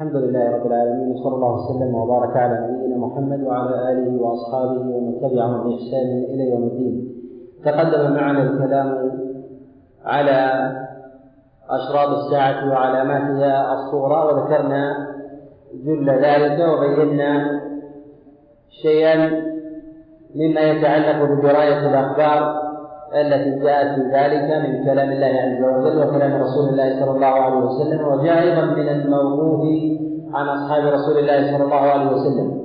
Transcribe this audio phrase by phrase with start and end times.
[0.00, 5.20] الحمد لله رب العالمين وصلى الله وسلم وبارك على نبينا محمد وعلى آله وأصحابه ومن
[5.20, 7.14] تبعهم بإحسان إلى يوم الدين.
[7.64, 9.10] تقدم معنا الكلام
[10.04, 10.38] على
[11.70, 15.06] أشراط الساعة وعلاماتها الصغرى وذكرنا
[15.84, 17.60] جل ذلك وبينا
[18.82, 19.16] شيئا
[20.34, 22.69] مما يتعلق بدرايه الأخبار
[23.14, 27.56] التي جاءت في ذلك من كلام الله عز وجل وكلام رسول الله صلى الله عليه
[27.56, 29.60] وسلم وجاء أيضا من الموقوف
[30.34, 32.60] عن أصحاب رسول الله صلى الله عليه وسلم.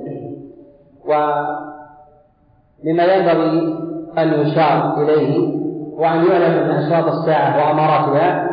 [1.04, 3.76] ومما ينبغي
[4.18, 5.56] أن يشار إليه
[5.98, 8.46] وأن يعلم أن أشراط الساعة وأماراتها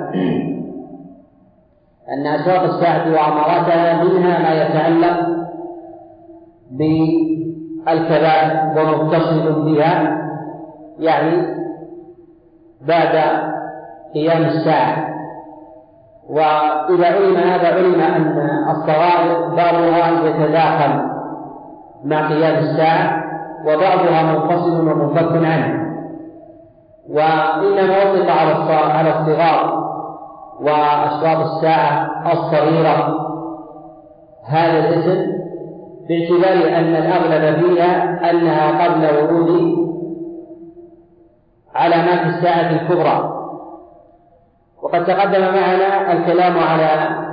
[2.10, 5.28] أن أشراط الساعة وأماراتها منها ما يتعلق
[7.86, 10.18] بالكبائر ومتصل بها
[11.00, 11.63] يعني
[12.88, 13.16] بعد
[14.14, 15.14] قيام الساعة.
[16.30, 18.38] وإذا علم هذا علم أن
[18.70, 21.02] الصغائر بعضها يتداخل
[22.04, 23.24] مع قيام الساعة
[23.66, 25.84] وبعضها منفصل ومنفك عنه.
[27.10, 29.84] وإنما أطلق على على الصغار
[30.62, 33.24] وأشراط الساعة الصغيرة
[34.48, 35.34] هذا الاسم
[36.10, 39.83] باعتبار أن الأغلب فيها أنها قبل ورود
[41.76, 43.40] علامات الساعة الكبرى.
[44.84, 46.90] وقد تقدم معنا الكلام على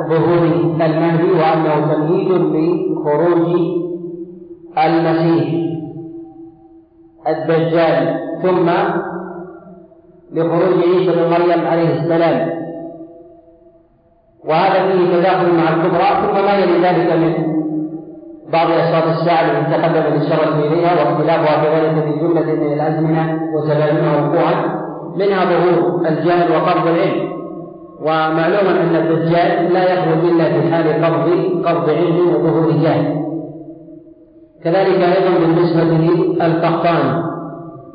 [0.09, 0.43] ظهور
[0.81, 3.57] المهدي وأنه تمهيد لخروج
[4.79, 5.71] المسيح
[7.29, 8.71] الدجال ثم
[10.33, 12.61] لخروج عيسى بن مريم عليه السلام.
[14.45, 17.50] وهذا فيه تداخل مع الكبرى ثم ما يلي ذلك من
[18.53, 24.55] بعض أشراط الساعة التي تقدم الإشارة إليها واختلافها كذلك في جملة من الأزمنة وتباينها وقوعا
[25.17, 27.31] منها ظهور الجهل وقبض العلم.
[28.01, 31.31] ومعلوم أن الدجال لا يخرج إلا في حال قبض
[31.67, 33.21] قبض علم وظهور جهل.
[34.65, 37.23] كذلك أيضا بالنسبة للقحطاني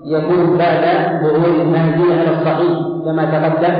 [0.05, 0.83] يكون بعد
[1.23, 3.75] ظهور المهدي على الصحيح كما تقدم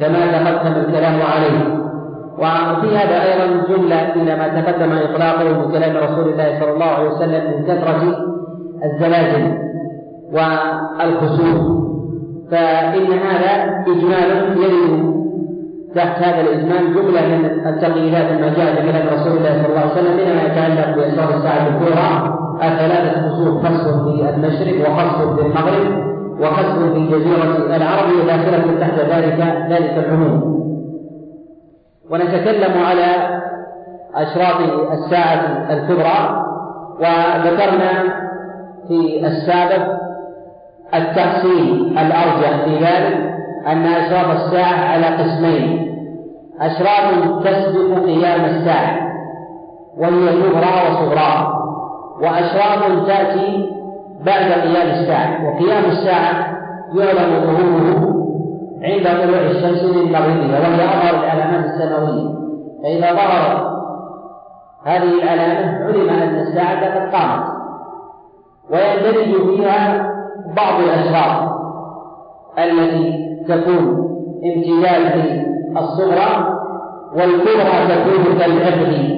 [0.00, 1.75] كما تقدم الكلام عليه.
[2.38, 7.10] وفي هذا أيضا جملة إلى ما تقدم إطلاقه من كلام رسول الله صلى الله عليه
[7.10, 8.16] وسلم من كثرة
[8.84, 9.58] الزلازل
[10.32, 11.76] والخسوف
[12.50, 15.16] فإن هذا إجمال يرد
[15.94, 19.92] تحت هذا الإجمال جملة من التقييدات ما جاء في كلام رسول الله صلى الله عليه
[19.92, 26.06] وسلم منها ما يتعلق باسرار الساعة الكبرى الثلاثة خسوف خصف في المشرق وخصف في المغرب
[26.40, 30.65] وخصف في جزيرة العرب وداخله تحت ذلك ذلك العموم.
[32.10, 33.40] ونتكلم على
[34.14, 34.56] أشراط
[34.92, 36.42] الساعة الكبرى
[37.00, 38.02] وذكرنا
[38.88, 39.96] في السابق
[40.94, 43.34] التقسيم الأرجح في ذلك
[43.66, 45.96] أن أشراط الساعة على قسمين
[46.60, 48.96] أشراط تسبق قيام الساعة
[49.98, 51.52] وهي كبرى وصغرى
[52.20, 53.70] وأشراط تأتي
[54.24, 56.56] بعد قيام الساعة وقيام الساعة
[56.94, 58.05] يعلم ظهوره
[58.86, 62.34] عند طلوع الشمس من مغربها وهي أظهر العلامات السماوية.
[62.82, 63.76] فإذا ظهرت
[64.84, 67.44] هذه العلامة علم أن الساعة قد قامت.
[68.70, 70.12] ويندرج فيها
[70.56, 71.56] بعض الأشراط
[72.58, 74.06] التي تكون
[74.44, 76.58] امتداد الصغرى
[77.14, 79.16] والكبرى تكون كالعبد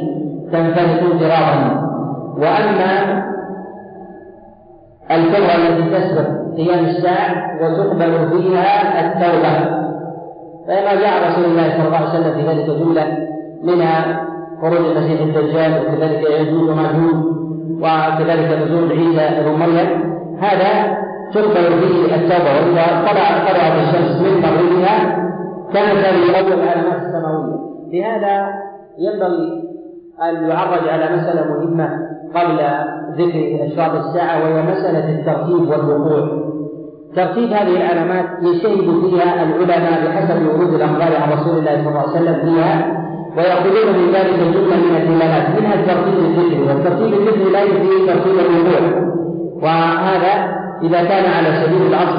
[0.52, 1.88] تنفلت انفرادا.
[2.36, 3.22] وأما
[5.10, 7.32] الكبرى التي تسبق قيام الساعة
[7.62, 9.78] وتقبل فيها التوبة.
[10.66, 13.06] فما جاء رسول الله صلى الله عليه وسلم في ذلك جملة
[13.62, 14.26] منها
[14.62, 17.24] خروج المسيح الدجال وكذلك يجوز وماجوج
[17.82, 20.18] وكذلك نزول عيسى بن مريم.
[20.40, 20.98] هذا
[21.34, 25.28] تقبل فيه التوبة وإذا طلع طلعت الشمس من مغربها
[25.74, 27.58] هذه أول العلامات السماوية.
[27.92, 28.48] لهذا
[28.98, 29.62] ينبغي
[30.22, 31.88] أن يعرج على مسألة مهمة
[32.34, 32.58] قبل
[33.18, 36.47] ذكر أشراط الساعة وهي مسألة الترتيب والوقوع.
[37.16, 42.10] ترتيب هذه العلامات يجتهد فيها العلماء بحسب ورود الأخبار عن رسول الله صلى الله عليه
[42.10, 42.98] وسلم فيها
[43.36, 49.08] ويأخذون من ذلك جملة من الدلالات منها الترتيب الذكري والترتيب الذكري لا يفيد ترتيب الوقوع
[49.62, 52.18] وهذا إذا كان على سبيل العطف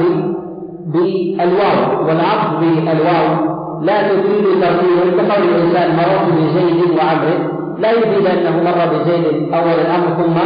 [0.86, 8.98] بالواو والعطف بالواو لا تفيد ترتيب كقول الإنسان مررت بزيد وعمر لا يفيد أنه مر
[8.98, 10.40] بزيد أول الأمر ثم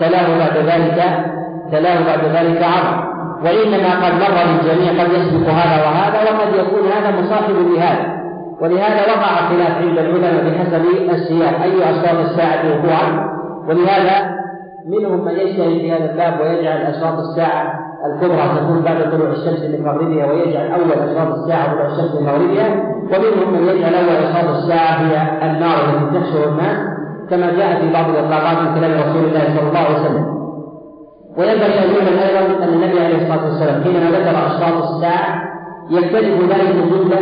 [0.00, 1.02] تلاه بعد ذلك
[1.72, 3.13] تلاه بعد ذلك عمرو
[3.44, 8.24] وإنما قد مر بالجميع قد يسبق هذا وهذا وقد يكون هذا مصاحب لهذا.
[8.60, 11.62] ولهذا وقع خلاف عند العلماء بحسب السياق.
[11.62, 13.34] أي أشراط الساعة وقوعا؟
[13.68, 14.34] ولهذا
[14.86, 19.84] منهم من يجتهد في هذا الباب ويجعل أشراط الساعة الكبرى تكون بعد طلوع الشمس من
[19.84, 22.68] مغربها ويجعل أول أشراط الساعة طلوع الشمس من مغربها.
[23.04, 25.14] ومنهم من يجعل أول أشراط الساعة هي
[25.50, 26.78] النار التي تحشر الناس
[27.30, 30.43] كما جاء في بعض الإطلاقات من كلام رسول الله صلى الله عليه وسلم.
[31.38, 35.54] وينبغي أن يعلم أيضا أن النبي عليه الصلاة والسلام حينما ذكر أشراط الساعة
[35.90, 37.20] يختلف ذلك جملة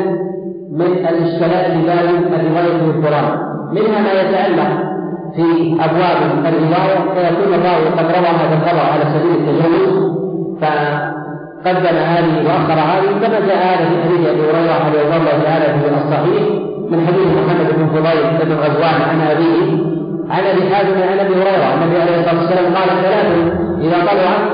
[0.70, 3.38] من الإشكالات في الرواية والقرآن
[3.72, 4.92] منها ما يتعلق
[5.36, 10.12] في أبواب الرواية فيكون الراوي قد روى هذا الخبر على سبيل التجوز
[10.60, 15.88] فقدم هذه وأخر هذه كما جاء هذا في حديث أبي هريرة رضي الله تعالى في
[15.88, 16.42] الصحيح
[16.90, 19.92] من حديث محمد بن فضيل بن غزوان عن أبيه
[20.30, 24.44] عن أبي حازم عن أبي هريرة النبي عليه الصلاة والسلام قال ثلاث إذا طلعت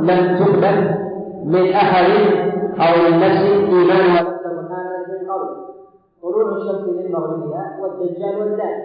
[0.00, 0.76] لم تقبل
[1.44, 2.10] من أحد
[2.84, 3.42] أو من نفس
[3.72, 5.48] ايمانها تكتب هذا من قول
[6.22, 8.76] طلوع الشمس من مغربها والدجال والدال.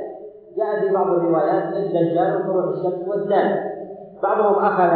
[0.58, 3.60] جاء في بعض الروايات الدجال وطلوع الشمس والدال.
[4.24, 4.92] بعضهم أخذ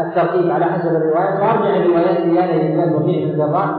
[0.00, 3.70] الترتيب على حسب الروايات وأرجع الروايات في هذا كان وكيع بن الجراح.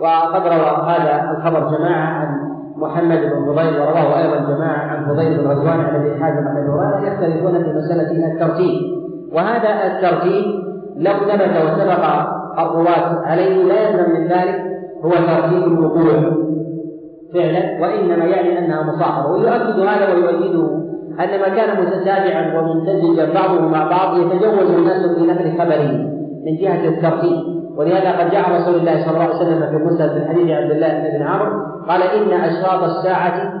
[0.00, 2.28] وقد روى هذا الخبر جماعة عن
[2.76, 6.68] محمد بن فضيل ورواه أيضا جماعة عن فضيل بن غزوان عن أبي حازم عن أبي
[6.68, 8.97] هريرة يختلفون في مسألة الترتيب.
[9.32, 10.44] وهذا الترتيب
[10.96, 12.04] لو ثبت وسبق
[12.58, 14.62] الرواة عليه لا يلزم من ذلك
[15.04, 16.32] هو ترتيب الوقوع
[17.34, 19.30] فعلا وإنما يعني أنها مصاحبة.
[19.30, 20.78] ويؤكد هذا ويؤيده
[21.20, 25.92] أن ما كان متتابعا وممتزجا بعضه مع بعض يتجوز الناس في نقل خبره
[26.46, 30.28] من جهة الترتيب ولهذا قد جاء رسول الله صلى الله عليه وسلم في مسند من
[30.28, 33.52] حديث عبد الله بن عمرو قال إن أشراط الساعة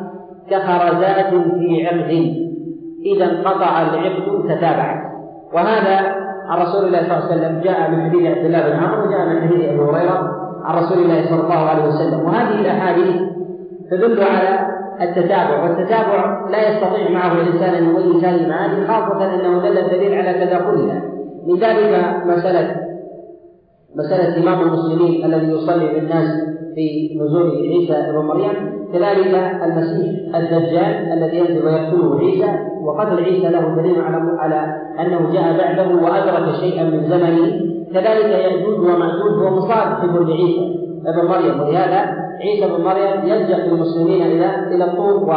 [0.50, 2.34] كخرزات في عقد
[3.06, 5.07] إذا انقطع العقد تتابعت.
[5.52, 5.96] وهذا
[6.48, 9.26] عن رسول الله صلى الله عليه وسلم جاء من حديث عبد الله بن عمرو وجاء
[9.26, 10.30] من حديث أبي هريرة
[10.64, 12.20] عن رسول الله صلى الله عليه وسلم.
[12.24, 13.16] وهذه الأحاديث
[13.90, 14.68] تدل على
[15.02, 20.46] التتابع والتتابع لا يستطيع معه الإنسان أن يميز هذه المعاني خاصة أنه دل الدليل على
[20.46, 21.02] تداخلها
[21.46, 22.76] من ذلك مسألة
[23.96, 29.34] مسألة إمام المسلمين الذي يصلي بالناس في نزول عيسى بن مريم كذلك
[29.64, 32.50] المسيح الدجال الذي ينزل ويقتله عيسى
[32.84, 37.60] وقتل عيسى له دليل على على أنه جاء بعده وأدرك شيئا من زمنه.
[37.94, 40.74] كذلك ياجوج وماجوج هو مصاحب لعيسى
[41.06, 41.60] ابن مريم.
[41.60, 42.00] ولهذا
[42.40, 45.30] عيسى بن مريم يلجأ بالمسلمين إلى إلى الطور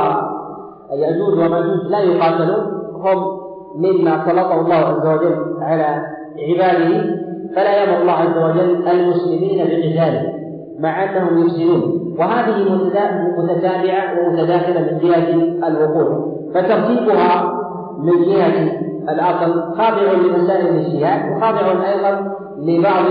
[0.91, 2.81] وياجوج وماجوج لا يقاتلون.
[2.93, 3.39] هم
[3.75, 6.01] مما سلطه الله عز وجل على
[6.49, 7.21] عباده.
[7.55, 10.40] فلا يأمر الله عز وجل المسلمين بقتاله
[10.81, 12.15] مع أنهم يفسدون.
[12.19, 12.73] وهذه
[13.37, 15.27] متتابعة ومتداخلة من جهة
[15.67, 16.31] الوقوع.
[16.53, 17.53] فترتيبها
[18.03, 18.71] من جهة
[19.09, 23.05] الأصل خاضع لمسائل الاجتهاد وخاضع أيضا لبعض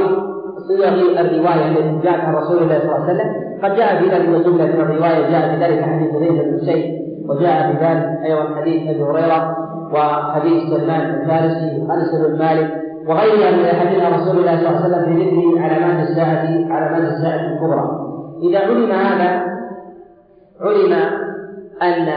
[0.68, 4.46] صيغ الرواية التي جاءت عن رسول الله صلى الله عليه وسلم قد جاء في ذلك
[4.46, 6.94] جملة من الرواية جاء في ذلك حديث زيد بن سيد
[7.28, 9.56] وجاء في ذلك أيضا حديث أبي هريرة
[9.94, 12.70] وحديث سلمان الفارسي وانس بن مالك
[13.06, 17.52] وغيرها من احاديث رسول الله صلى الله عليه وسلم في ذكر علامات الساعة علامات الساعة
[17.52, 17.90] الكبرى.
[18.42, 19.42] إذا علم هذا
[20.60, 20.92] علم
[21.82, 22.08] أن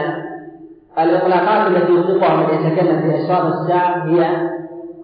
[0.98, 4.26] الإطلاقات التي يطلقها من يتكلم في أشراط الساعة هي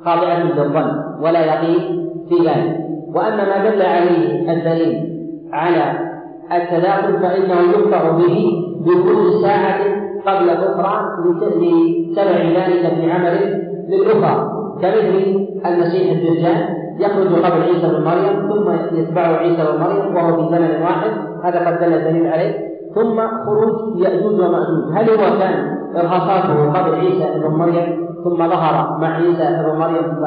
[0.04, 0.90] خاضعة للظن
[1.20, 2.76] ولا يقين في ذلك.
[3.14, 5.10] وأما ما دل عليه الدليل
[5.52, 6.10] على
[6.52, 8.50] التداخل فإنه يقطع به
[8.80, 9.80] بكل ساعة
[10.26, 18.48] قبل الأخرى لتبع ذلك في عمل للأخرى كمثل المسيح الدجال يخرج قبل عيسى بن مريم
[18.48, 21.10] ثم يتبعه عيسى بن مريم وهو في زمن واحد
[21.44, 22.70] هذا قد دل الدليل عليه.
[22.94, 24.92] ثم خروج يأجوج ومأجوج.
[24.94, 30.24] هل هو كان إرهاصاته قبل عيسى بن مريم؟ ثم ظهر مع عيسى بن مريم ف...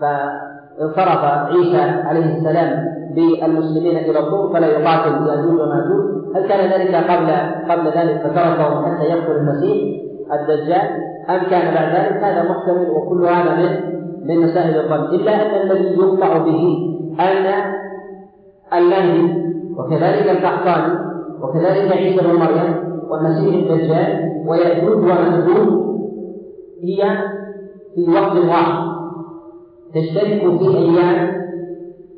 [0.00, 6.04] فانصرف عيسى عليه السلام بالمسلمين إلى الطور فلا يقاتل يأجوج ومأجوج.
[6.36, 7.30] هل كان ذلك قبل
[7.72, 10.00] قبل ذلك؟ فتركهم حتى يقتل المسيح
[10.32, 11.09] الدجال.
[11.30, 15.14] أم كان بعد ذلك؟ هذا محتمل وكل هذا من من مسائل الظن.
[15.14, 16.76] إلا أن الذي يقطع به
[17.20, 17.46] أن
[18.72, 20.94] المهدي وكذلك القحطاني
[21.42, 22.74] وكذلك عيسى بن مريم
[23.10, 25.80] والمسيح الدجال ويأجوج ومأجوج
[26.84, 27.18] هي
[27.94, 28.90] في وقت واحد.
[29.94, 31.32] تشترك في أيام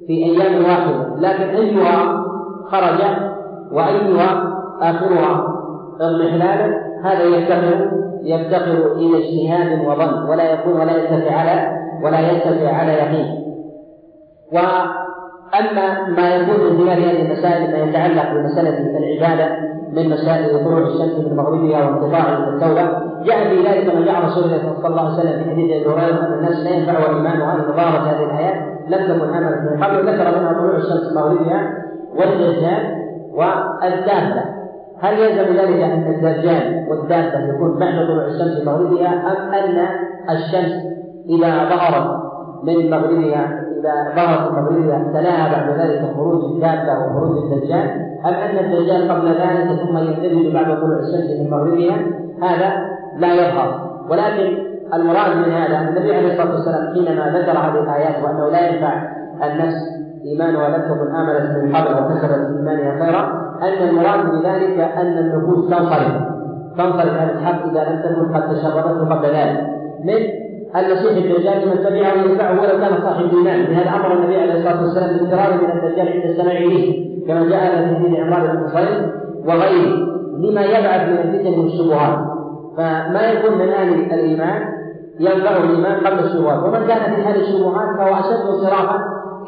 [0.07, 1.17] في أيام واحدة.
[1.17, 2.25] لكن أيها
[2.67, 3.01] خرج
[3.73, 5.47] وأيها آخرها.
[6.01, 7.91] اضمحلالا هذا يفتقر
[8.25, 13.43] يفتقر إلى اجتهاد وظن ولا يكون ولا يتفق على ولا يتفق على يقين.
[14.53, 21.19] وأما ما يكون من خلال هذه المسائل ما يتعلق بمسألة العبادة من مسائل طلوع الشمس
[21.19, 25.45] من مغربها وانقطاع التوبة جاء في ذلك ما جاء رسول الله صلى الله عليه وسلم
[25.45, 28.55] في حديث أبي هريرة أن الناس لا ينفع ايمانها ان ظهرت هذه الايات
[28.89, 31.73] لم تكن عملا من قبل ذكر منها طلوع الشمس مغربها
[32.17, 33.03] والدجال
[33.35, 34.62] والدابة.
[35.03, 39.87] هل يلزم ذلك أن الدجال والدابة يكون بعد طلوع الشمس مغربها أم أن
[40.31, 40.73] الشمس
[41.29, 42.23] إذا ظهرت
[42.65, 47.91] من مغربها إذا ظهرت من مغربها تلاها بعد ذلك خروج الدابة وخروج الدجال؟
[48.27, 51.97] أم أن الدجال قبل ذلك ثم يندرج بعد طلوع الشمس من مغربها؟
[52.43, 52.73] هذا
[53.19, 53.93] لا يظهر.
[54.11, 58.69] ولكن المراد من هذا أن النبي عليه الصلاة والسلام حينما ذكر هذه الآيات وأنه لا
[58.69, 59.03] ينفع
[59.45, 65.71] النفس إيمانها لم تكن آمنت من قبل وكسبت إيمانها خيرا أن المراد بذلك أن النفوس
[65.71, 66.13] تنصرف
[66.79, 69.67] تنصرف عن الحق إذا لم تكن قد تشربته قبل ذلك.
[70.05, 70.43] من
[70.77, 75.19] المسيح الدجال لمن تبعه ينفعه ولو كان صاحب ايمان لهذا أمر النبي عليه الصلاة والسلام
[75.19, 79.11] بالاقتراب من الدجال عند السماع به كما جاء في حديث عمران بن حصين
[79.47, 82.19] وغيره لما يبعث من الفتن والشبهات.
[82.77, 84.63] فما يكون من أهل الإيمان
[85.21, 86.63] ينفعه الإيمان قبل الشبهات.
[86.63, 88.99] ومن كان في هذه الشبهات فهو أشد انصرافا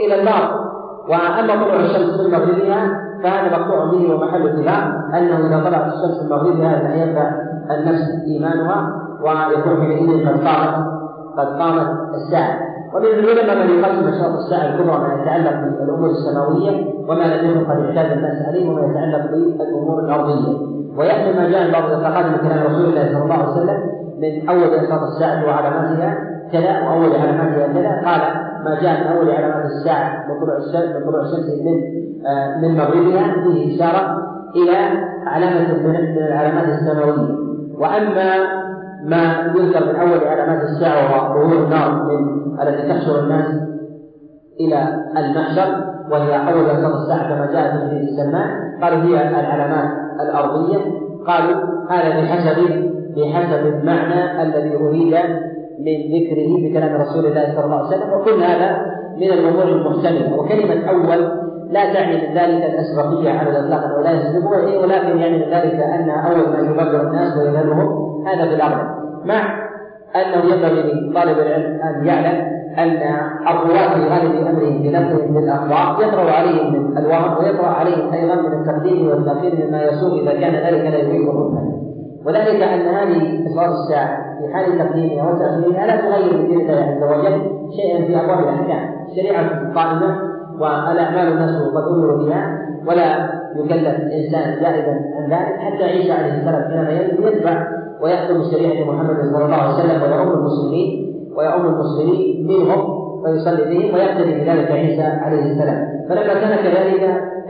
[0.00, 0.64] إلى النار.
[1.08, 6.98] وأما طلوع الشمس من مغربها فهذا مقطوع به ومحل اتفاق أنه إذا طلعت الشمس فان
[6.98, 7.30] ينفع
[7.70, 10.86] النفس إيمانها ويكون حينئذ قد قامت
[11.38, 12.58] قد قامت الساعة.
[12.94, 18.12] ومن العلماء من يقسم أشراط الساعة الكبرى ما يتعلق بالأمور السماوية وما يكن قد اعتاد
[18.18, 20.74] الناس عليه وما يتعلق بالأمور الأرضية.
[20.96, 23.80] ويحمل ما جاء بعض الإطلاقات من كلام رسول الله صلى الله عليه وسلم
[24.18, 26.18] من أول أشراط الساعة وعلاماتها
[26.52, 28.10] كذا وأول علاماتها كذا.
[28.10, 28.20] قال
[28.64, 32.03] ما جاء من أول علامات الساعة من طلوع الشمس من طلوع الشمس من
[32.62, 34.18] من مغربها فيه إشارة
[34.56, 34.76] إلى
[35.26, 37.34] علامة من العلامات السماوية.
[37.78, 38.30] وأما
[39.04, 43.46] ما يذكر من اول علامات الساعة وظهور النار من التي تحشر الناس
[44.60, 49.90] إلى المحشر وهي أول اسباب الساعة كما جاء في حديث سلمان قالوا هي العلامات
[50.20, 50.78] الأرضية.
[51.26, 51.56] قالوا
[51.90, 52.58] هذا بحسب
[53.16, 55.14] بحسب المعنى الذي أريد
[55.78, 58.12] من ذكره بكلام رسول الله صلى الله عليه وسلم.
[58.12, 60.36] وكل هذا من الأمور المحتملة.
[60.36, 61.43] وكلمة أول
[61.74, 66.48] لا تعني من ذلك الاسبقيه على الاطلاق انه لا ولكن يعني من ذلك أن أول
[66.50, 68.62] ما يبلغ الناس ويذهبهم هذا في
[69.24, 69.68] مع
[70.16, 73.02] أنه ينبغي لطالب العلم أن يعلم أن
[73.48, 79.08] الرواة في غالب أمرهم بنقلهم للأخبار يطرأ عليهم من الوهم ويطرأ عليهم أيضا من التقديم
[79.08, 81.74] والتأخير مما يسوء إذا كان ذلك لا يفيد الرتبة
[82.26, 87.50] وذلك أن هذه إصرار الساعة في حال تقديمها وتأخيرها لا تغير من الله عز وجل
[87.76, 88.94] شيئا في أبواب الأحكام.
[89.10, 96.12] الشريعة قائمة والأعمال الناس قد أمروا بها ولا يكلف إنسان زائدا عن ذلك حتى عيسى
[96.12, 97.66] عليه السلام حينما يتبع
[98.00, 104.32] ويخدم شريعة محمد صلى الله عليه وسلم ويؤم المسلمين ويؤم المسلمين منهم ويصلي بهم ويقتدي
[104.34, 105.86] بذلك عيسى عليه السلام.
[106.08, 107.00] فلما كان كذلك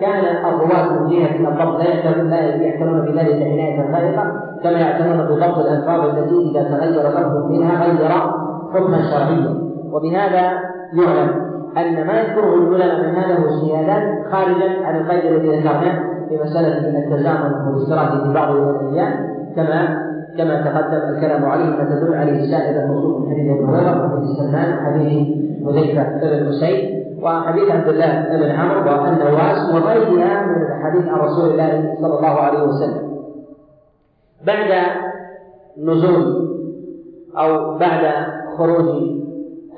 [0.01, 1.79] كان الرواة من جهة الضبط
[2.31, 4.33] لا يعتنون بذلك عناية فائقة
[4.63, 8.09] كما يعتنون بضبط الألفاظ التي إذا تغير لفظ منها غير
[8.75, 9.55] حكما شرعيا
[9.93, 10.53] وبهذا
[10.93, 11.54] يعلم.
[11.79, 16.99] أن ما يذكره العلماء من هذا هو اجتهادات خارجا عن القيد الذي ذكرناه في مسألة
[16.99, 20.05] التزامن والاشتراك في بعض الأيام كما
[20.39, 24.79] كما تقدم الكلام عليه ما تدل عليه سائر النصوص من حديث أبي هريرة وحديث سلمان
[24.79, 25.29] وحديث
[25.67, 31.95] حذيفة بن حسين وحديث عبد الله بن عمرو والنواس وغيرها من الحديث عن رسول الله
[32.01, 33.15] صلى الله عليه وسلم.
[34.47, 34.87] بعد
[35.79, 36.49] نزول
[37.39, 38.27] أو بعد
[38.59, 38.89] خروج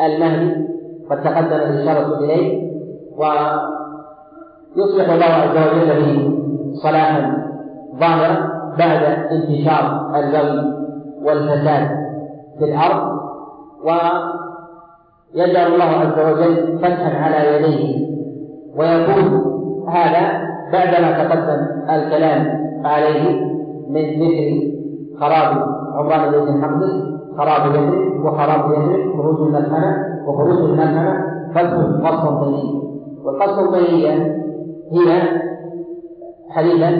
[0.00, 0.65] المهدي
[1.10, 2.70] قد تقدم الإشارة إليه
[3.16, 6.38] ويصبح الله عز وجل به
[6.82, 7.46] صلاحا
[8.00, 10.72] ظاهرا بعد انتشار البغي
[11.22, 11.88] والفساد
[12.58, 13.16] في الأرض
[13.84, 18.06] ويجعل الله عز وجل فتحا على يديه
[18.76, 19.56] ويكون
[19.88, 22.40] هذا بعدما تقدم الكلام
[22.84, 23.40] عليه
[23.88, 24.76] من ذكر
[25.20, 26.92] خراب عمران بيت المقدس
[27.38, 31.73] خراب يثرب وخراب يثرب خروج الملحمة وخروج الملحمة فتح
[32.04, 32.80] قسطنطينية
[33.25, 34.12] والقسطنطينية
[34.92, 35.23] هي
[36.50, 36.90] حديثا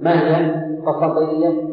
[0.00, 1.68] ما هي القسطنطينية؟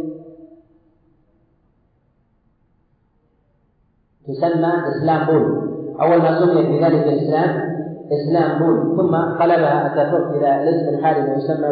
[4.28, 5.72] تسمى إسلامبول
[6.02, 7.76] أول ما سميت بذلك الإسلام
[8.12, 11.68] إسلامبول ثم قلبها أتاتورك إلى الاسم الحالي ما يسمى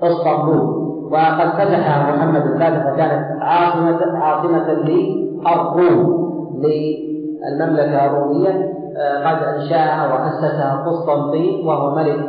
[0.00, 6.26] بإسطنبول وقد فتح محمد الفاتح وكانت عاصمة عاصمة للروم
[7.44, 12.28] للمملكة الرومية آه، قد أنشأها وأسسها قسطنطين وهو ملك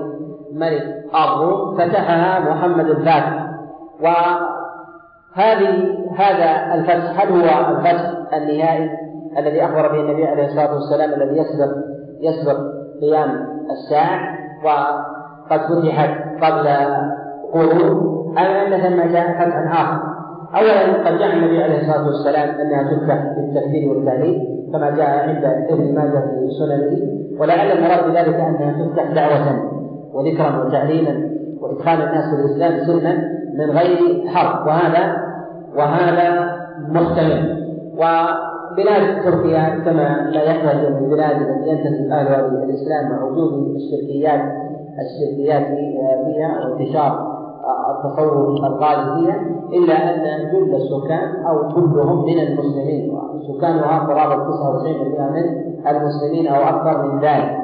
[0.54, 0.84] ملك
[1.16, 3.48] الروم فتحها محمد الفاتح.
[4.02, 8.90] وهذه هذا الفتح هل هو الفتح النهائي
[9.38, 11.76] الذي أخبر به النبي عليه الصلاة والسلام الذي يسبق
[12.22, 12.58] يسبق
[13.02, 16.10] قيام الساعة؟ وقد فتحت
[16.44, 16.68] قبل
[17.54, 18.18] قرون.
[18.38, 20.18] أم أن ثم جاء فتح آخر؟
[20.56, 25.96] أولا قد جاء النبي عليه الصلاة والسلام أنها تفتح بالتكبير والتهليل كما جاء عند ابن
[25.96, 29.72] ماجه في سننه ولعل المراد بذلك أنها تفتح دعوة
[30.14, 31.30] وذكرا وتعليما
[31.62, 33.14] وإدخال الناس في الإسلام سلما
[33.54, 34.68] من غير حرب.
[34.68, 35.18] وهذا
[35.76, 36.58] وهذا
[36.90, 37.58] محتمل
[37.94, 44.42] وبلاد تركيا كما لا يحتاج من البلاد التي ينتسب اهلها الإسلام مع وجود الشركيات
[45.00, 45.68] الشركيات
[46.26, 47.37] فيها وانتشار
[47.92, 49.36] التصور الغالب فيها
[49.74, 53.18] إلا أن جل السكان أو كلهم من المسلمين.
[53.48, 57.58] سكانها قرابة 99% من المسلمين أو أكثر من ذلك.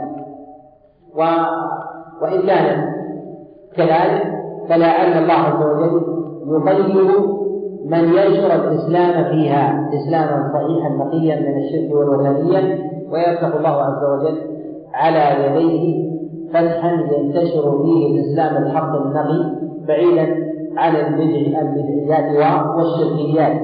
[1.15, 1.21] و
[2.21, 2.93] وإن كان
[3.75, 4.33] كذلك
[4.69, 6.01] فلعل الله عز وجل
[6.47, 7.33] يطيب
[7.85, 12.79] من ينشر الإسلام فيها إسلاما صحيحا نقيا من الشرك والوثنية
[13.11, 14.37] ويفتح الله عز وجل
[14.93, 16.13] على يديه
[16.49, 20.35] فتحا ينتشر فيه الإسلام الحق النقي بعيدا
[20.77, 23.61] عن البدع البدعيات والشركيات.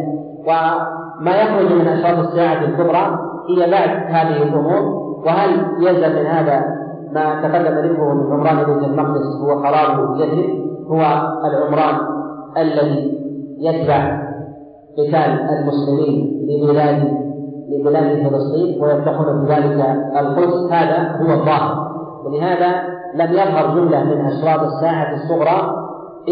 [0.47, 5.09] وما يخرج من أشراط الساعة الكبرى هي بعد هذه الأمور.
[5.25, 5.49] وهل
[5.79, 6.65] يلزم من هذا
[7.11, 10.49] ما تقدم ذكره من عمران بيت المقدس هو خراب يثرب
[10.87, 11.01] هو
[11.45, 11.95] العمران
[12.57, 13.19] الذي
[13.59, 14.21] يتبع
[14.97, 17.19] قتال المسلمين لبلاد
[17.69, 19.85] لبلاد فلسطين ويفتحون بذلك
[20.19, 20.71] القدس.
[20.71, 21.89] هذا هو الظاهر.
[22.25, 22.83] ولهذا
[23.15, 25.78] لم يظهر جملة من أشراط الساعة الصغرى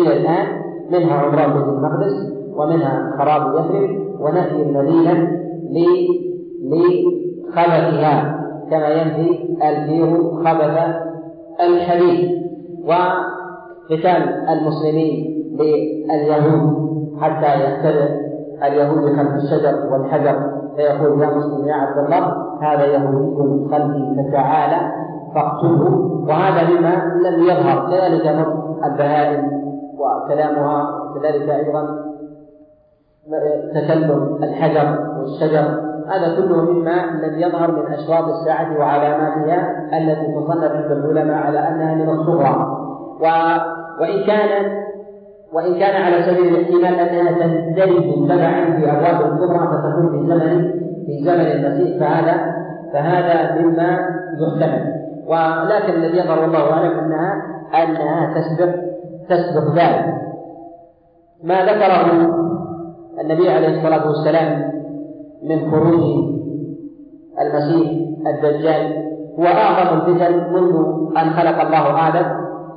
[0.02, 0.48] إلى الآن
[0.92, 3.90] منها عمران بيت المقدس ومنها خراب يثرب
[4.20, 5.32] ونفي المدينة
[6.64, 8.38] لخبثها
[8.72, 10.96] كما ينفي الكير خبث
[11.60, 12.38] الحديد.
[12.88, 16.88] وقتال المسلمين لليهود
[17.22, 18.12] حتى يختلف
[18.64, 20.40] اليهود خلف الشجر والحجر
[20.76, 24.92] فيقول يا مسلم يا عبد الله هذا يهودي خلفي فتعالى
[25.36, 25.90] فاقتله
[26.28, 29.57] وهذا مما لم يظهر كذلك نطق البهائم
[29.98, 32.08] وكلامها كذلك أيضا
[33.74, 40.92] تكلم الحجر والشجر هذا كله مما لم يظهر من اشراط الساعة وعلاماتها التي تصنف عند
[40.92, 42.78] العلماء على أنها من الصغرى.
[43.22, 43.26] و...
[44.02, 44.78] وإن كان
[45.54, 50.72] وإن كان على سبيل الاحتمال أنها تندرج تبعا في أبواب الكبرى فتكون في زمن
[51.06, 52.56] في زمن المسيح فهذا
[52.94, 54.00] فهذا مما
[54.42, 54.94] يحتمل.
[55.28, 57.44] ولكن الذي يظهر والله أعلم أنها
[57.84, 58.87] أنها تسبق
[59.30, 60.06] تسبق ذلك.
[61.44, 62.12] ما ذكره
[63.22, 64.72] النبي عليه الصلاة والسلام
[65.44, 66.04] من خروج
[67.42, 67.92] المسيح
[68.28, 69.08] الدجال
[69.40, 70.76] هو اعظم الفتن منذ
[71.18, 72.26] أن خلق الله آدم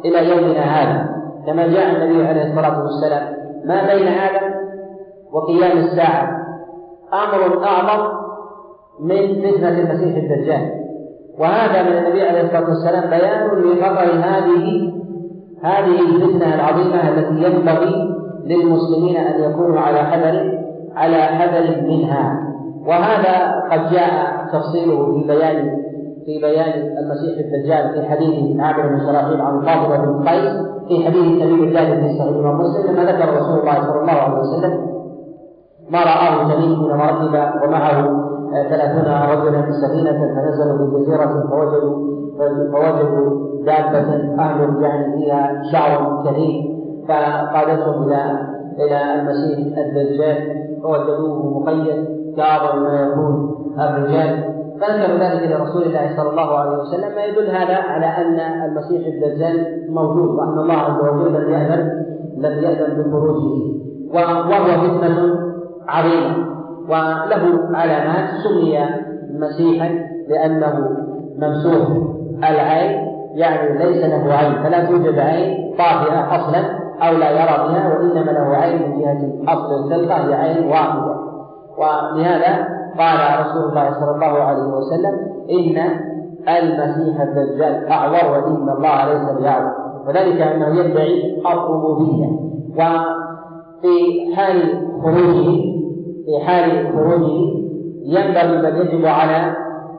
[0.04, 1.08] إلى يومنا هذا.
[1.46, 3.34] كما جاء النبي عليه الصلاة والسلام
[3.64, 4.54] ما بين آدم
[5.32, 6.40] وقيام الساعة؟
[7.12, 8.12] أمر أعظم
[9.00, 10.80] من فتنة المسيح الدجال.
[11.38, 14.89] وهذا من النبي عليه الصلاة والسلام بيان لخطر هذه
[15.62, 20.59] هذه الفتنة العظيمة التي ينبغي للمسلمين أن يكونوا على حذر
[20.96, 22.51] على حذر منها.
[22.87, 25.81] وهذا قد جاء تفصيله في بيان
[26.27, 30.53] في بيان المسيح الدجال في حديث عامر بن شراحيل عن فاطمة بن قيس
[30.88, 34.87] في حديث سبيل الله في صحيح مسلم لما ذكر رسول الله صلى الله عليه وسلم
[35.90, 42.10] ما رآه تميم حينما ركب ومعه ثلاثون رجلا في سفينة فنزلوا في جزيرة فوجدوا
[42.72, 46.62] فوجدوا دابة أهل يعني فيها شعر كثير
[47.08, 50.60] فقادتهم إلى إلى المسيح الدجال.
[50.82, 54.44] فوجدوه مقيد كأعظم ما يكون الرجال.
[54.80, 57.14] فذكروا ذلك لرسول الله صلى الله عليه وسلم.
[57.14, 62.04] ما يدل هذا على أن المسيح الدجال موجود وأن الله عز وجل لم يأذن
[62.36, 63.80] لم يأذن بخروجه.
[64.14, 65.36] وهو فتنة
[65.88, 66.60] عظيمة.
[66.90, 68.79] وله علامات سمي
[69.40, 69.88] مسيحا
[70.29, 70.74] لأنه
[71.38, 71.88] ممسوح.
[72.38, 76.61] العين يعني ليس له عين فلا توجد عين طافئة أصلا
[77.03, 81.16] أو لا يرى بها وإنما له عين من جهة أصل الخلقة هي عين واحدة.
[81.79, 85.14] ولهذا قال رسول الله صلى الله عليه وسلم
[85.50, 85.76] إن
[86.48, 89.72] المسيح الدجال أعور وإن الله ليس بأعور
[90.07, 92.26] وذلك أنه يدعي الربوبية.
[92.76, 93.96] وفي
[94.37, 94.59] حال
[95.03, 95.79] خروجه
[96.26, 97.61] في حال خروجه
[98.04, 99.56] ينبغي بل يجب على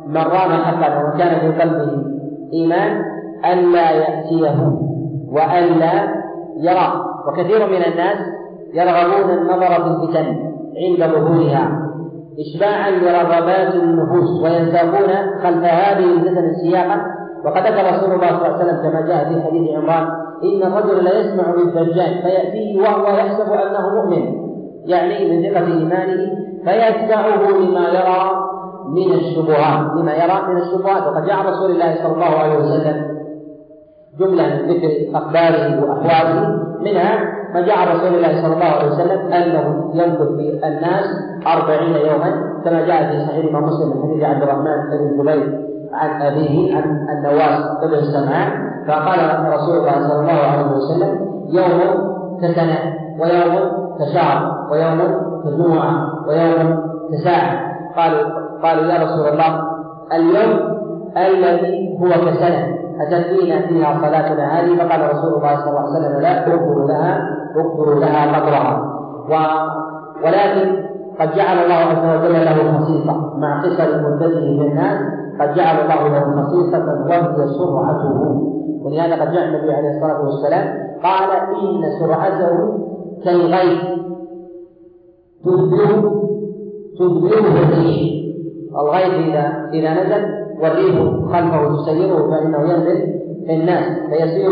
[0.08, 2.04] من رام حقا وكان في قلبه
[2.54, 3.02] إيمان
[3.46, 4.72] ألا يأتيه
[5.32, 6.22] وألا
[6.58, 7.06] يرى.
[7.28, 8.18] وكثير من الناس
[8.74, 11.82] يرغبون النظر في الفتن عند ظهورها
[12.40, 17.02] إشباعا لرغبات النفوس وينساقون خلف هذه الفتن سياقا
[17.46, 20.08] وقد ذكر رسول الله صلى الله عليه وسلم كما جاء في حديث عمران
[20.44, 24.51] إن الرجل لا يسمع بالدجال فيأتيه وهو يحسب أنه مؤمن.
[24.86, 26.32] يعني من ثقة إيمانه
[26.66, 28.32] فيتبعه لما يرى
[28.88, 31.08] من الشبهات لما يرى من الشبهات.
[31.08, 33.18] وقد جاء رسول الله صلى الله عليه وسلم
[34.20, 36.62] جملة من ذكر أخباره وأحواله.
[36.82, 41.06] منها ما جاء رسول الله صلى الله عليه وسلم أنه يمكث في الناس
[41.48, 45.60] أربعين يوما كما جاء في صحيح الإمام مسلم من حديث عبد الرحمن بن جبير
[45.94, 51.80] عن أبيه عن النواس بن سمعان فقال رسول الله صلى الله عليه وسلم يوم
[52.42, 52.78] كسنة
[53.20, 55.00] ويوم كشهر ويوم
[55.44, 55.94] كجمعة
[56.28, 56.80] ويوم
[57.12, 58.24] كساعة قالوا
[58.64, 59.62] قالوا يا رسول الله
[60.14, 60.52] اليوم
[61.18, 62.62] الذي هو كسنة
[63.02, 68.00] أتكفينا فيها صلاتنا هذه؟ فقال رسول الله صلى الله عليه وسلم لا اغفر لها اغفر
[68.00, 68.74] لها قدرها.
[70.24, 70.84] ولكن
[71.20, 73.38] قد جعل الله عز وجل له خصيصة.
[73.38, 74.98] مع قصر مدته في الناس
[75.42, 78.42] قد جعل الله له خصيصة وهي سرعته.
[78.84, 80.68] ولهذا قد جاء النبي عليه الصلاة والسلام
[81.04, 82.78] قال إن سرعته
[83.26, 84.02] كالغيث.
[85.46, 86.22] تدبره
[87.00, 88.22] تدبره الريح
[88.76, 90.96] الغيث إذا إذا نزل والريح
[91.32, 94.52] خلفه تسيره فإنه ينزل في الناس فيسير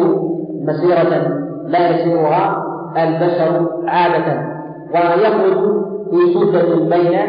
[0.61, 2.63] مسيرة لا يسيرها
[2.97, 4.49] البشر عادة.
[4.93, 7.19] ويخرج في سدة بين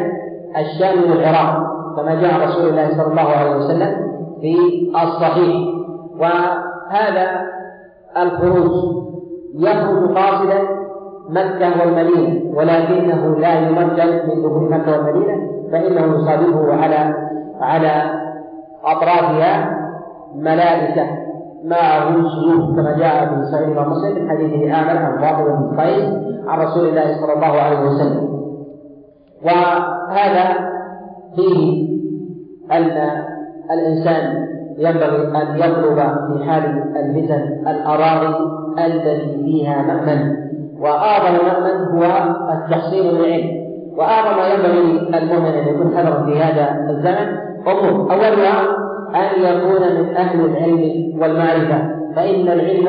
[0.57, 3.97] الشام والعراق كما جاء رسول الله صلى الله عليه وسلم
[4.41, 4.57] في
[5.03, 5.67] الصحيح.
[6.19, 7.47] وهذا
[8.17, 9.01] الخروج
[9.55, 10.80] يخرج قاصدا
[11.31, 15.37] مكة والمدينة ولكنه لا يمجد من دخول مكة والمدينة
[15.73, 17.15] فإنه يصادفه على
[17.61, 18.21] على
[18.85, 19.81] أطرافها
[20.35, 21.07] ملائكة
[21.65, 26.09] معه سيوف كما جاء في صحيح مسلم من حديث آمر عن فاطمة بن قيس
[26.47, 28.41] عن رسول الله صلى الله عليه وسلم.
[29.45, 30.71] وهذا
[31.37, 31.89] فيه
[32.73, 32.91] أن
[33.71, 34.47] الإنسان
[34.79, 36.65] ينبغي أن يطلب في حال
[36.97, 38.37] الفتن الأراضي
[38.79, 40.50] التي فيها مأمن.
[40.81, 42.05] وأعظم مأمن هو
[42.53, 43.61] التحصيل بالعلم
[43.97, 44.81] وأعظم ما ينبغي
[45.19, 47.37] المؤمن أن يكون حذرا في هذا الزمن.
[47.69, 48.61] أمور أولها
[49.15, 50.83] أن يكون من أهل العلم
[51.23, 51.79] والمعرفة.
[52.17, 52.89] فإن العلم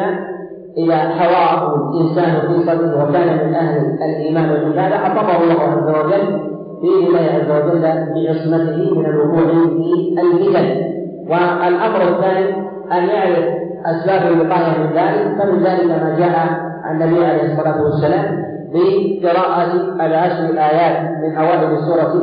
[0.77, 3.77] إذا حواه الإنسان في صدره وكان من أهل
[4.09, 6.39] الإيمان والعبادة أعطاه الله عز وجل
[6.81, 10.91] بإذن الله عز وجل بعصمته من الوقوع في الفتن.
[11.29, 12.55] والأمر الثاني
[12.91, 13.45] أن يعرف
[13.85, 15.41] أسباب الوقاية من ذلك.
[15.41, 19.71] فمن ذلك ما جاء النبي عليه الصلاة والسلام بقراءة
[20.05, 22.13] العشر الآيات من أوائل سورة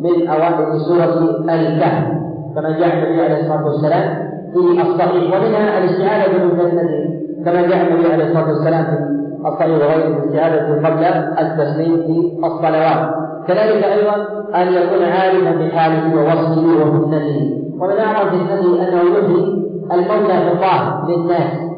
[0.00, 1.18] من أوائل سورة
[1.50, 2.04] الكهف.
[2.54, 7.04] كما جاء النبي عليه الصلاة والسلام في الصحيح ومنها الاستعاذة فتنته
[7.44, 11.04] كما جاء النبي عليه الصلاة والسلام في الصحيح وغيره الاستعاذة قبل
[11.44, 13.14] التسليم في الصلوات.
[13.48, 14.14] كذلك أيضا
[14.54, 20.50] أن يكون عالما بحاله ووصفه وفتنته ومن أعظم فتنته أنه يلهي المولى في
[21.08, 21.73] للناس.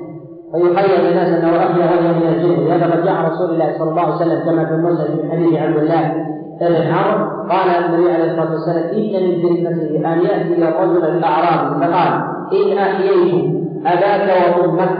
[0.56, 4.14] ويخيل الناس أنه احيا وجه من الجن لهذا قد جاء رسول الله صلى الله عليه
[4.14, 6.12] وسلم كما في المسلم من حديث عبد الله
[6.60, 12.22] بن عمرو قال النبي عليه الصلاة والسلام إن من فتنته أن يأتي الرجل الاعرابي فقال
[12.52, 14.90] إن أحييت أباك وأمك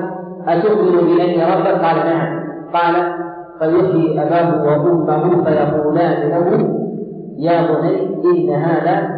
[0.48, 2.46] أتؤمن باني ربك؟ قال نعم.
[2.74, 2.94] قال
[3.58, 6.68] فيحيي أباه وأمه فيقولان له
[7.38, 9.08] يا بني إن هذا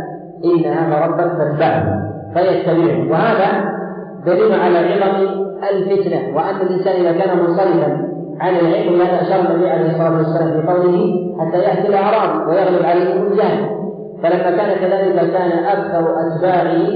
[0.45, 2.13] إن هذا ربك فاتبعه.
[2.35, 3.11] فيتبعه.
[3.11, 3.78] وهذا
[4.27, 8.09] دليل على عظم الفتنة وأن الإنسان إذا كان منصرفا
[8.41, 13.27] عن العلم لهذا أشار النبي عليه الصلاة والسلام في قوله حتى يأتي الأعراب ويغلب عليهم
[13.27, 13.79] الجهل.
[14.23, 16.89] فلما كان كذلك كان أكثر أتباعه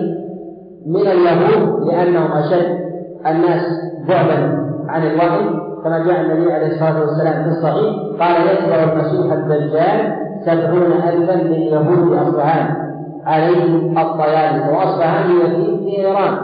[0.87, 2.79] من اليهود لأنهم أشد
[3.27, 3.63] الناس
[4.09, 4.59] بعدا
[4.89, 5.45] عن الوحي
[5.85, 10.13] كما جاء النبي عليه الصلاة والسلام في الصحيح قال يتبع المسيح الدجال
[10.47, 12.41] سبعون ألفا من يهود
[13.27, 16.39] عليهم الطيالس وأصبهان هي في إيران.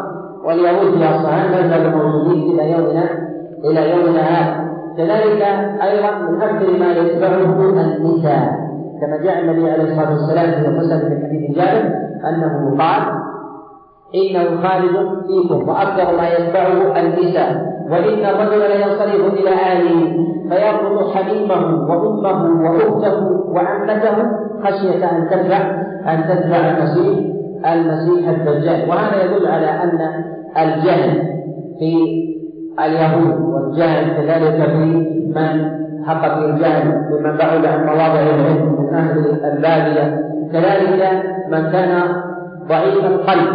[0.48, 3.04] واليهود في أصفهان ما زالوا موجودين إلى يومنا
[3.64, 4.68] إلى يومنا هذا.
[4.96, 5.42] كذلك
[5.82, 8.68] أيضا من أكثر ما يتبعه النساء
[9.00, 11.84] كما جاء النبي عليه الصلاة والسلام في مسلم من حديث جابر
[12.28, 13.02] أنه قال
[14.14, 20.16] إنه خالد فيكم وأكثر ما يتبعه النساء وإن الرجل لينصرف إلى أهله
[20.50, 24.16] فيربط حميمه وأمه وأخته وعمته
[24.64, 25.58] خشية أن تتبع
[26.06, 27.18] أن تتبع المسيح
[27.72, 28.88] المسيح الدجال.
[28.88, 29.98] وهذا يدل على أن
[30.64, 31.22] الجهل
[31.78, 31.92] في
[32.86, 34.84] اليهود والجهل كذلك في
[35.36, 40.20] من حق في الجهل ممن بعد عن مواضع العلم من أهل البادية.
[40.52, 42.02] كذلك من كان
[42.68, 43.48] ضعيف القلب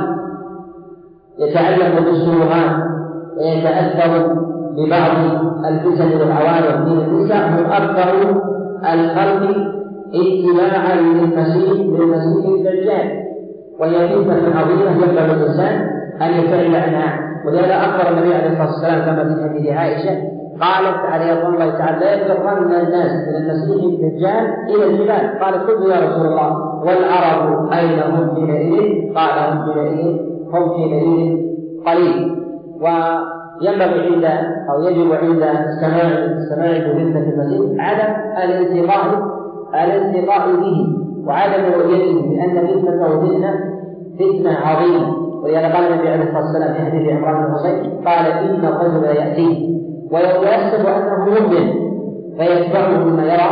[1.39, 2.75] يتعلم بالشبهات
[3.37, 4.33] ويتأثر
[4.77, 8.41] ببعض الفتن والعوارض من النساء هم أكثر
[8.93, 9.73] الخلق
[10.13, 13.23] اتباعا للمسيح للمسيح الدجال.
[13.79, 19.35] وهي فتنة عظيمة ينبغي الإنسان أن يبتعد عنها ولهذا أخبر النبي عليه الصلاة والسلام كما
[19.35, 24.85] في حديث عائشة قالت عليه رضوان الله تعالى لا يفرن الناس من المسيح الدجال إلى
[24.85, 25.39] الجبال.
[25.39, 26.75] قالت قلت يا رسول الله.
[26.85, 30.17] والعرب أين هم حينئذ؟ قال هم حينئذ
[30.53, 31.37] هم حينئذ
[31.85, 32.35] قليل.
[32.81, 34.25] وينبغي عند
[34.69, 35.43] أو يجب عند
[35.81, 39.03] سماع سماع بفتنة المسيح عدم الانتقاء
[39.73, 40.87] الانتقاء به
[41.27, 43.53] وعدم رؤيته لأن فتنته فتنة
[44.19, 45.22] فتنة عظيمة.
[45.43, 47.77] ولهذا قال النبي عليه الصلاة والسلام في حديث عمران بن حسين
[48.07, 49.73] قال إن الرجل يأتيه
[50.11, 51.65] ويحسب أنه مؤمن
[52.37, 53.51] فيتبعه مما يرى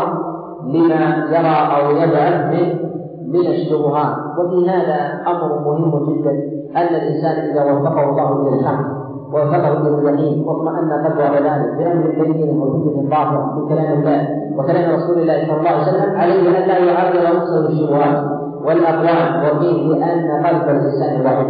[0.65, 2.91] لما يرى أو يجعل من
[3.32, 4.15] من الشبهات.
[4.38, 6.32] وفي هذا أمر مهم جدا
[6.75, 9.01] أن الإنسان إذا وفقه الله إلى الحق
[9.34, 14.27] وفقه إلى اليقين واطمأن على ذلك بأمر بين وحجه ظاهره من كلام الله
[14.58, 18.25] وكلام رسول الله صلى الله عليه وسلم عليه أن لا يعرض نفسه للشبهات
[18.65, 21.47] والأقوال وقيل لأن قلب الإنسان واحد.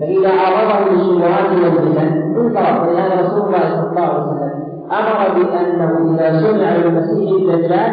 [0.00, 2.88] فإذا عرضه للشبهات والفتن انصرف.
[2.88, 4.60] ولهذا رسول الله صلى الله عليه وسلم
[4.92, 7.92] أمر بأنه إذا سمع بالمسيح الدجال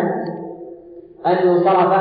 [1.28, 1.92] أن ينصرف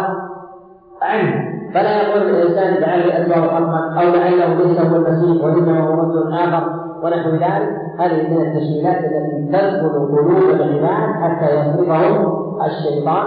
[1.02, 1.56] عنه.
[1.74, 6.64] فلا يقول الإنسان لعلي اتبع محمد أو لعله ليس هو المسيح وانما هو رجل آخر
[7.02, 7.70] ونحو ذلك.
[7.98, 13.26] هذه من التشكيلات التي تدخل قلوب العباد حتى يصرفهم الشيطان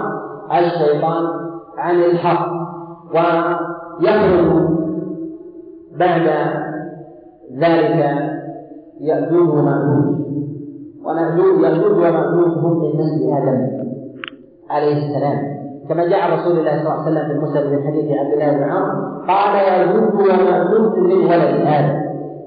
[0.52, 1.28] الشيطان
[1.78, 2.50] عن الحق.
[3.14, 4.70] ويخرج
[6.00, 6.30] بعد
[7.58, 8.20] ذلك
[9.02, 10.16] يأجوج ومأجوج.
[11.06, 13.60] ومأجوج يأجوج ومأجوج هم من نسل آدم
[14.70, 15.60] عليه السلام.
[15.90, 18.64] كما جاء رسول الله صلى الله عليه وسلم في المسلم من حديث عبد الله بن
[18.64, 22.00] عمرو قال يأجوج ومأجوج من ولد آدم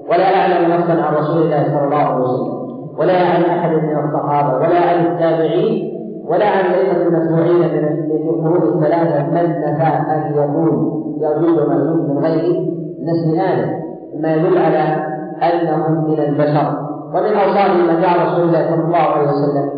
[0.09, 2.53] ولا أعلم نصا عن رسول الله صلى الله عليه وسلم.
[2.99, 5.93] ولا عن أحد من الصحابة ولا عن التابعين
[6.27, 7.83] ولا عن الأئمة المتبوعين من
[8.29, 9.29] القرون الثلاثة.
[9.31, 10.73] من نفى أن يكون
[11.21, 13.83] يأجوج ومأجوج من غير نسل آدم.
[14.21, 15.05] ما يدل على
[15.43, 16.67] أنهم من البشر.
[17.13, 19.69] ومن أوصافهم ما جاء رسول الله صلى الله عليه وسلم.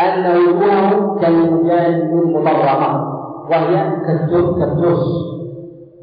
[0.00, 3.06] أن وجوههم كالمجان المطرقة.
[3.50, 5.30] وهي كالترس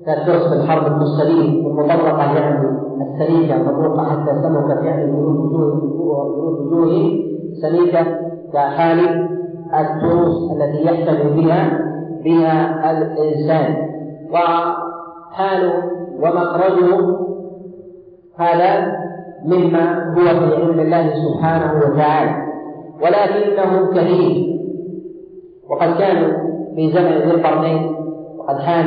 [0.06, 2.68] كالترس في الحرب المستديم المطرقة يعني
[3.02, 7.20] السميكة المطروقة حتى سمكت يعني جلود وجوه وجوههم
[7.62, 8.06] سميكة
[8.54, 9.00] كحال
[9.80, 11.80] التروس التي يحتمل بها
[12.24, 13.76] بها الإنسان.
[14.32, 15.74] وحال
[16.22, 17.18] ومخرجه
[18.38, 18.98] هذا
[19.46, 22.48] مما هو في علم الله سبحانه وتعالى.
[23.02, 24.60] ولكنهم كثير.
[25.70, 26.32] وقد كانوا
[26.76, 27.96] في زمن ذي القرنين.
[28.38, 28.86] وقد حال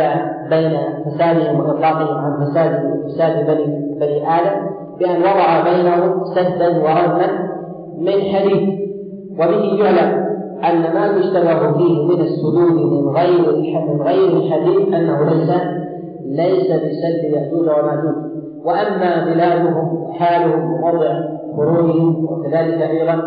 [0.51, 7.51] بين فسادهم وإطلاقهم عن فساد فساد بني بني آدم بأن وضع بينهم سدا ورما
[7.99, 8.81] من حديد
[9.33, 10.31] وبه يعلم
[10.65, 13.57] أن ما يشتبه فيه من السدود من غير
[13.89, 15.51] من غير الحديد أنه ليس
[16.31, 18.15] ليس بسد ياجوج وماجوج
[18.65, 21.21] وأما بلادهم حالهم ووضع
[21.57, 23.23] فروعهم وكذلك أيضا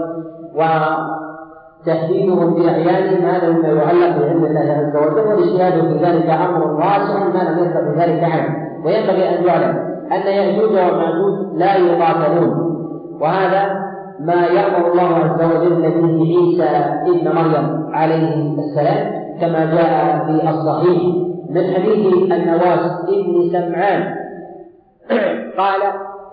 [0.55, 7.39] وتحديدهم بأعيانهم هذا مما يعلق بعلم الله عز وجل والاجتهاد في ذلك أمر واسع ما
[7.49, 9.77] لم في ذلك عنه وينبغي أن يعلم
[10.11, 12.73] أن يأجوج ومأجوج لا يقاتلون.
[13.21, 13.83] وهذا
[14.19, 16.69] ما يأمر الله عز وجل به عيسى
[17.11, 21.32] ابن مريم عليه السلام كما جاء في الصحيح.
[21.53, 24.15] من حديث النواس ابن سمعان.
[25.59, 25.81] قال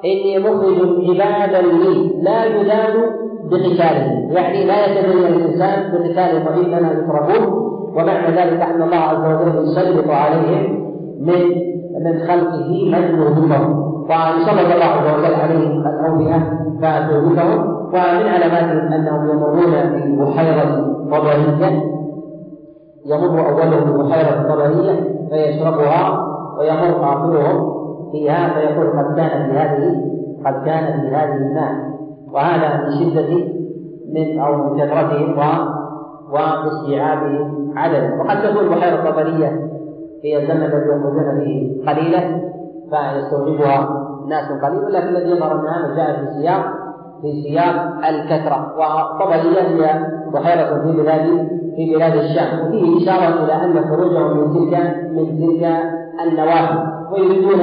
[0.05, 3.11] إني مخرج عبادا لي لا يزال
[3.51, 4.29] بقتاله.
[4.31, 10.91] يعني لا يتدين الإنسان بقتال وإنما يتركون ومعنى ذلك أن الله عز وجل يسلط عليهم
[11.21, 11.71] من
[12.05, 19.73] من خلقه من يهلكهم ويسلط الله عز وجل عليهم الأوبئة فتهلكهم ومن علاماتهم أنهم يمرون
[19.95, 21.83] ببحيرة طبرية.
[23.07, 25.10] يمر أولهم ببحيرة طبرية.
[25.31, 26.27] فيشربها
[26.59, 27.81] ويمر آخرهم
[28.13, 30.11] فيها فيقول قد كان في هذه
[30.47, 31.91] قد كان في هذه الماء.
[32.33, 33.45] وهذا من شدة
[34.15, 35.39] من أو من كثرتهم
[36.33, 39.71] واستيعابهم عددا وقد تكون بحيرة طبرية
[40.23, 42.41] في الزمن الذي يخرجون فيه قليلة
[42.91, 44.85] فيستوعبها ناس قليل.
[44.85, 46.65] ولكن الذي يظهر الآن جاء في سياق
[47.23, 48.75] في سياق الكثرة.
[48.79, 52.67] وطبرية هي بحيرة في بلاد في بلاد الشام.
[52.67, 54.75] وفيه إشارة إلى أن خروجهم من تلك
[55.13, 55.63] من تلك
[56.27, 56.79] النواحي.
[57.13, 57.63] ويريدون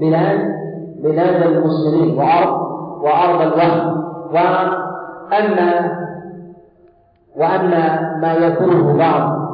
[0.00, 0.38] بلاد
[1.02, 2.60] بلاد المسلمين وأرض
[3.02, 4.04] وأرض الوهم.
[4.34, 5.98] وأما
[7.36, 9.48] وأما ما يكونه بعض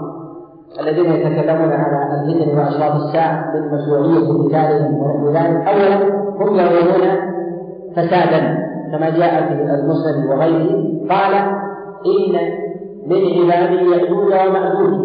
[0.81, 5.97] الذين يتكلمون على الفتن وأشراط الساعة من مشروعية قتالهم ونحو ذلك أولا
[6.40, 7.05] هم يرون
[7.97, 10.70] فسادا كما جاء في المسلم وغيره.
[11.11, 11.35] قال
[12.07, 12.63] إن
[13.07, 15.01] من عبادي يأجوج ومأجوج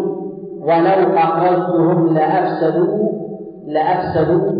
[0.62, 3.08] ولو أخرجتهم لأفسدوا
[3.66, 4.50] لأفسدوا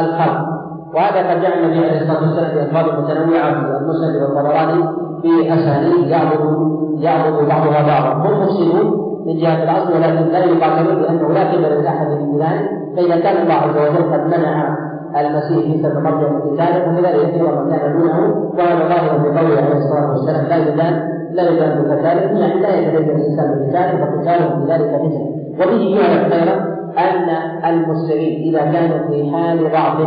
[0.00, 0.46] الخلق.
[0.94, 4.84] وهذا قد جاء النبي عليه الصلاة والسلام في ألفاظ متنوعة في المسند والطبراني
[5.22, 8.28] في أسانيد يعبد يعبد بعضها بعضا.
[8.28, 13.20] هم مفسدون من جهة الاصل ولكن لا يقاتلون لأنه لا قبل لاحد من ذلك فإذا
[13.20, 14.76] كان الله عز وجل قد منع
[15.16, 18.50] المسيح بن مريم قتاله فلذلك يكثر ما كان دونه.
[18.58, 23.10] وهذا ظاهر في قوله عليه الصلاة والسلام لا يدان لا يدان بقتاله يعني لا يتدين
[23.10, 26.64] الإنسان بقتاله فقتاله بذلك فتنه وبه يعلم أيضا
[26.98, 29.98] أن المسلمين إذا كانوا في حال ضعف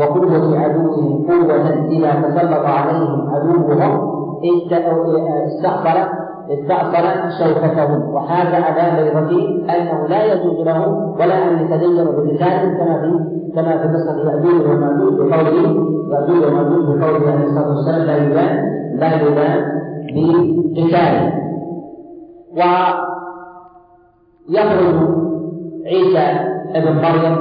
[0.00, 4.16] وقوة عدوهم قوة إذا تسلط عليهم عدوهم
[5.46, 5.98] استأصل
[6.50, 7.04] استأصل
[7.38, 8.14] شوكتهم.
[8.14, 13.88] وحاز على بيضته أنه لا يجوز لهم ولا أن يتدينوا بقتال كما في كما في
[13.88, 18.56] قصة يأجوج ومأجوج بقوله يأجوج ومأجوج بقوله عليه الصلاة والسلام لا يبان
[18.98, 19.85] لا يبان
[20.16, 21.32] بقتاله
[24.48, 24.96] ويخرج
[25.86, 26.26] عيسى
[26.74, 27.36] ابن مريم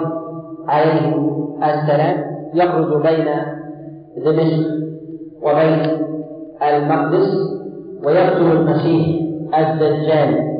[0.67, 1.15] عليه
[1.63, 2.17] السلام
[2.53, 3.27] يخرج بين
[4.25, 4.67] دمشق
[5.41, 5.79] وبين
[6.63, 7.29] المقدس
[8.05, 9.21] ويقتل المسيح
[9.59, 10.55] الدجال.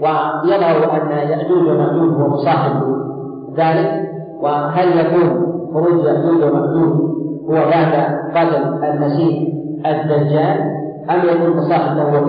[0.00, 2.82] ويظهر أن يأجوج ومأجوج هو مصاحب
[3.56, 4.10] ذلك.
[4.40, 5.28] وهل يكون
[5.74, 6.92] خروج يأجوج ومأجوج
[7.48, 7.92] هو بعد
[8.34, 9.54] قتل المسيح
[9.86, 10.79] الدجال؟
[11.10, 12.20] أم يكون مصاحب له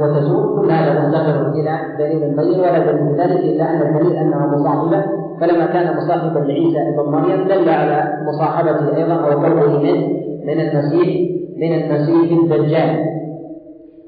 [0.00, 5.04] وتزول كل هذا نفتقر إلى دليل بين ولا دليل ذلك إلا أن الدليل أنه مصاحبة.
[5.40, 11.30] فلما كان مصاحبا لعيسى ابن مريم دل على مصاحبته أيضا أو قوله من من المسيح
[11.56, 13.04] من المسيح الدجال.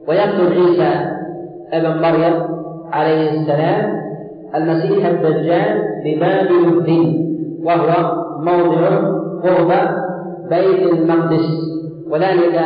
[0.09, 1.11] ويقتل عيسى
[1.73, 2.35] ابن مريم
[2.93, 4.01] عليه السلام
[4.55, 8.88] المسيح الدجال بباب الدين وهو موضع
[9.43, 9.73] قرب
[10.51, 11.71] بيت المقدس.
[12.11, 12.61] وذلك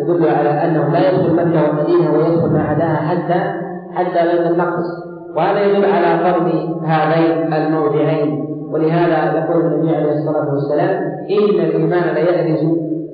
[0.00, 3.40] يدل على أنه لا يدخل مكة والمدينة ويدخل ما عداها حتى
[3.94, 4.86] حتى بيت المقدس.
[5.36, 6.46] وهذا يدل على قرب
[6.84, 8.50] هذين الموضعين.
[8.72, 12.62] ولهذا يقول النبي عليه الصلاة والسلام إن الإيمان ليأرز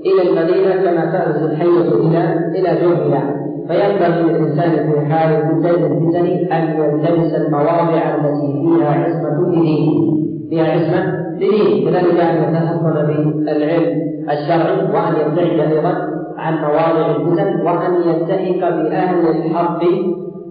[0.06, 3.36] إلى المدينة كما تأرز الحية إلى إلى جوفها
[3.68, 10.16] فينبغي للإنسان في حال الفتن أن يلتمس المواضع التي فيها عصمة لدينه
[10.50, 17.94] فيها عصمة لدينه كذلك أن يتحصن بالعلم الشرعي وأن يبتعد أيضا عن مواضع الفتن وأن
[18.04, 19.82] يلتحق بأهل الحق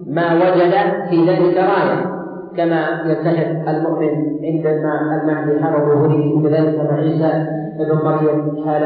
[0.06, 0.74] ما وجد
[1.10, 2.16] في ذلك راية
[2.56, 4.10] كما يلتحق المؤمن
[4.44, 7.46] عندما المهدي حال ظهوره كذلك مع عيسى
[7.80, 8.84] ابن مريم حال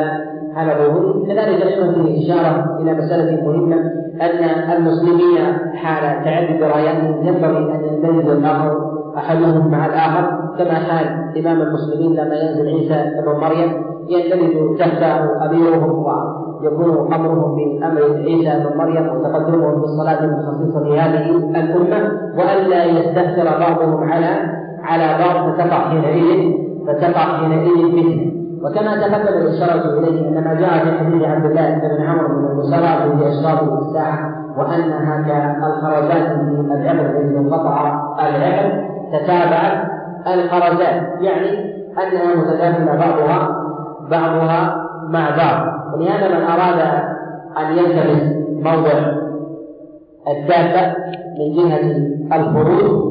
[0.55, 3.77] حال ظهوره كذلك أيضا فيه إشارة إلى مسألة مهمة
[4.21, 5.39] أن المسلمين
[5.75, 11.07] حال تعدد راياتهم ينبغي أن يندمج الآخر أحدهم مع الآخر كما حال
[11.39, 13.73] إمام المسلمين لما ينزل عيسى ابن مريم
[14.09, 16.05] يندمج تحته اميرهم
[16.63, 24.61] ويكون أمرهم بامر عيسى بن مريم وتقدمهم بالصلاه المخصصة لهذه الأمة والا يستاثر بعضهم على
[24.83, 26.53] على بعض فتقع حينئذ
[26.87, 28.31] فتقع حينئذ فتنة.
[28.63, 33.19] وكما تقدم الإشارة إليه أن ما جاء في حديث عبد الله بن عمرو بن المسارعة
[33.19, 35.23] في أشراط الساعة وأنها
[35.61, 39.91] كالخرجات في العبر إذ انقطع العبر تتابعت
[40.27, 43.49] الخرجات يعني أنها متداخلة بعضها
[44.11, 45.80] بعضها مع بعض.
[45.95, 46.81] ولهذا من أراد
[47.59, 48.23] أن يلتمس
[48.53, 49.21] موضع
[50.29, 50.95] الدابة
[51.39, 53.11] من جهة الخروج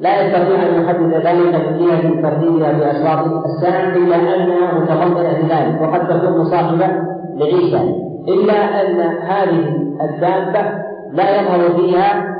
[0.00, 6.08] لا يستطيع أن يحدد ذلك من جهة ترتيبها بأشراط الساعة إلا أنها متضمنة لذلك وقد
[6.08, 6.86] تكون مصاحبة
[7.36, 7.94] لعيسى.
[8.28, 10.60] إلا أن هذه الدابة
[11.12, 12.36] لا يظهر فيها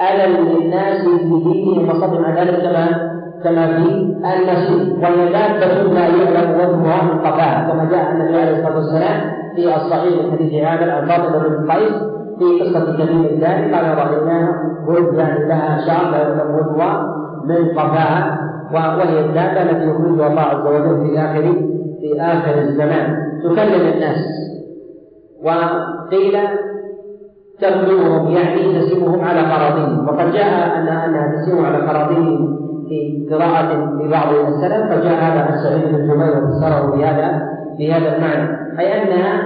[0.00, 3.11] ألم للناس في دينهم وصدر عن ذلك كما
[3.44, 3.82] كما في
[4.24, 9.20] المسيح وهي دابة لا يعلم وجهها من قفاها كما جاء النبي عليه الصلاة والسلام
[9.56, 11.92] في الصحيح من حديث عامر عن فاطمة بن قيس
[12.38, 18.38] في قصة كريم الثاني قال رأيناها ولد لها شعر لا يعلم وجهها من قفاها
[18.72, 21.42] وهي الدابة التي يخرجها الله عز وجل في آخر
[22.00, 23.16] في آخر الزمان.
[23.44, 24.42] تكلم الناس.
[25.44, 26.38] وقيل
[27.60, 32.61] تبلغهم يعني تسيرهم على قراطين وقد جاء أن أنها تسير على قراطين
[32.92, 38.80] في قراءة لبعض السلف فجاء هذا عن سعيد بن جبير وفسره بهذا بهذا المعنى.
[38.80, 39.42] أي أنها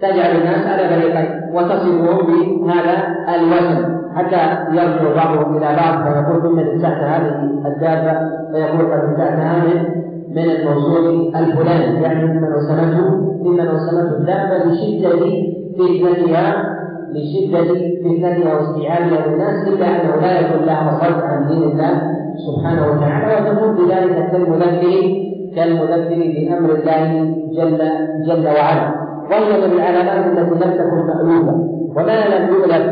[0.00, 2.96] تجعل الناس على فريقين وتصفهم بهذا
[3.34, 8.12] الوزن حتى يرجع بعضهم إلى بعض فيقول ثم ابتعت هذه الدابة
[8.52, 12.02] فيقول قد ابتعتها من من الموصول الفلاني.
[12.02, 13.10] يعني ممن وسمته
[13.44, 16.73] ممن وسمته الدابة لشده فتنتها
[17.14, 22.02] لشدة فتنتها واستيعابها للناس إلا أنه لا يكون لها صرف عن دين الله
[22.46, 25.24] سبحانه وتعالى وتكون بذلك كالمذكر
[25.56, 27.24] كالمذكر بأمر الله
[27.56, 27.78] جل
[28.26, 28.94] جل وعلا.
[29.30, 31.54] وهي من العلامات التي لم تكن مألوفة
[31.96, 32.86] وما لم يؤلف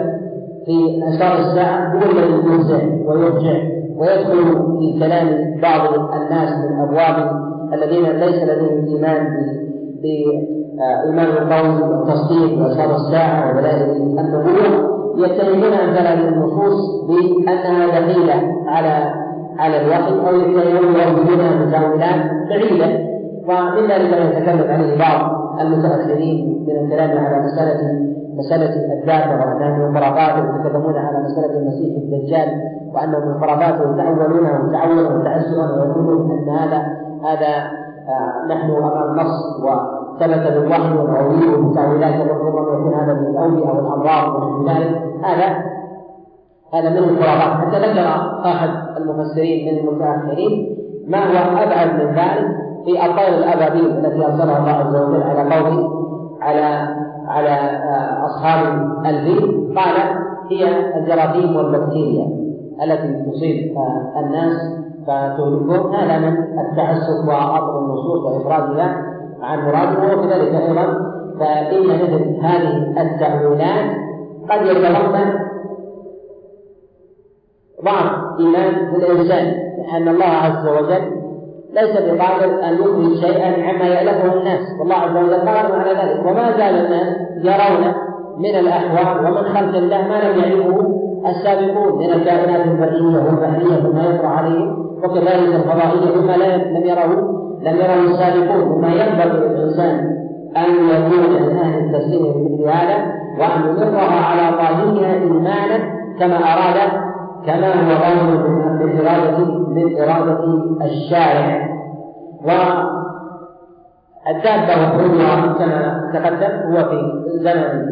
[0.67, 3.63] في أشهر الساعة هو الذي ينزع ويرجع
[3.97, 4.45] ويدخل
[4.79, 5.29] في كلام
[5.63, 7.31] بعض الناس من أبواب
[7.75, 9.27] الذين ليس لديهم إيمان
[10.83, 18.35] بإيمان القول والتصديق وأشهر الساعة ودلائل النبوة يتهمون أمثال النصوص بأنها دخيلة
[18.67, 19.13] على
[19.59, 23.13] على الوحي أو يتهمون يؤولونها بتأويلات بعيدة.
[23.49, 27.81] ومن ذلك ما يتكلم عليه بعض المتأخرين من الكلام على مسألة
[28.37, 32.49] مسألة الدابة وأنها من خرافات ويتكلمون على مسألة المسيح الدجال
[32.95, 36.79] وأنه من خرافاته يتأولونه وتعولا وتأسرا ويقولون أن هذا
[37.25, 37.71] هذا
[38.09, 39.65] آه نحن أمام نص
[40.17, 45.03] وثبت بالوحي والعويل والتأويلات ربما يكون هذا من الأوبئة أو الأمراض ونحو ذلك.
[45.25, 45.65] هذا
[46.75, 47.67] هذا من الخرافات.
[47.67, 48.07] حتى ذكر
[48.45, 50.77] أحد المفسرين من المتأخرين
[51.09, 56.03] ما هو أبعد من ذلك في الطير الأبابيل التي أرسلها الله عز وجل على قوم
[56.41, 56.97] على
[57.27, 59.63] على آه، أصحاب الفيل.
[59.77, 59.97] قال
[60.51, 62.27] هي الجراثيم والبكتيريا
[62.83, 69.12] التي تصيب آه، الناس فتهلكهم هذا من التعسف وعطر النصوص وإفرادها.
[69.43, 73.97] عن مرادها وكذلك أيضا فإن مثل هذه التأويلات
[74.51, 75.35] قد يتضمن
[77.85, 81.23] ضعف إيمان الإنسان لأن الله عز وجل
[81.73, 86.27] ليس بقادر أن يخرج شيئا عما يألفه الناس والله عز وجل قادر على ذلك.
[86.27, 87.95] وما زال الناس يرون
[88.39, 94.29] من الأحوال ومن خلق الله ما لم يعرفه السابقون من الكائنات البرية والبحرية مما يطرأ
[94.29, 96.33] عليهم وكذلك الفضائية مما
[96.79, 97.32] لم يره
[97.63, 100.23] لم يره السابقون مما ينبغي للإنسان
[100.57, 102.97] أن يكون أهل التسليم بمثل هذا
[103.39, 105.79] وأن يمرها على ظاهرها إيمانا
[106.19, 106.91] كما أراد
[107.47, 108.29] كما هو ظاهر
[108.79, 109.39] من إرادة
[109.69, 110.41] من إرادة
[110.85, 111.73] الشارع.
[114.27, 116.99] والدابة وخروجها كما تقدم هو في
[117.39, 117.87] زمن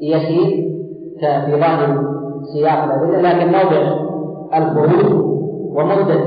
[0.00, 0.48] يسير
[1.20, 2.04] في ظاهر
[2.52, 3.82] سياق الأدلة لكن موضع
[4.54, 5.12] الخروج
[5.74, 6.20] ومدة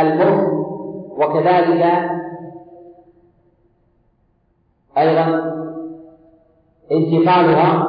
[0.00, 0.59] المرض
[1.20, 1.84] وكذلك
[4.98, 5.26] أيضا
[6.92, 7.88] انتقالها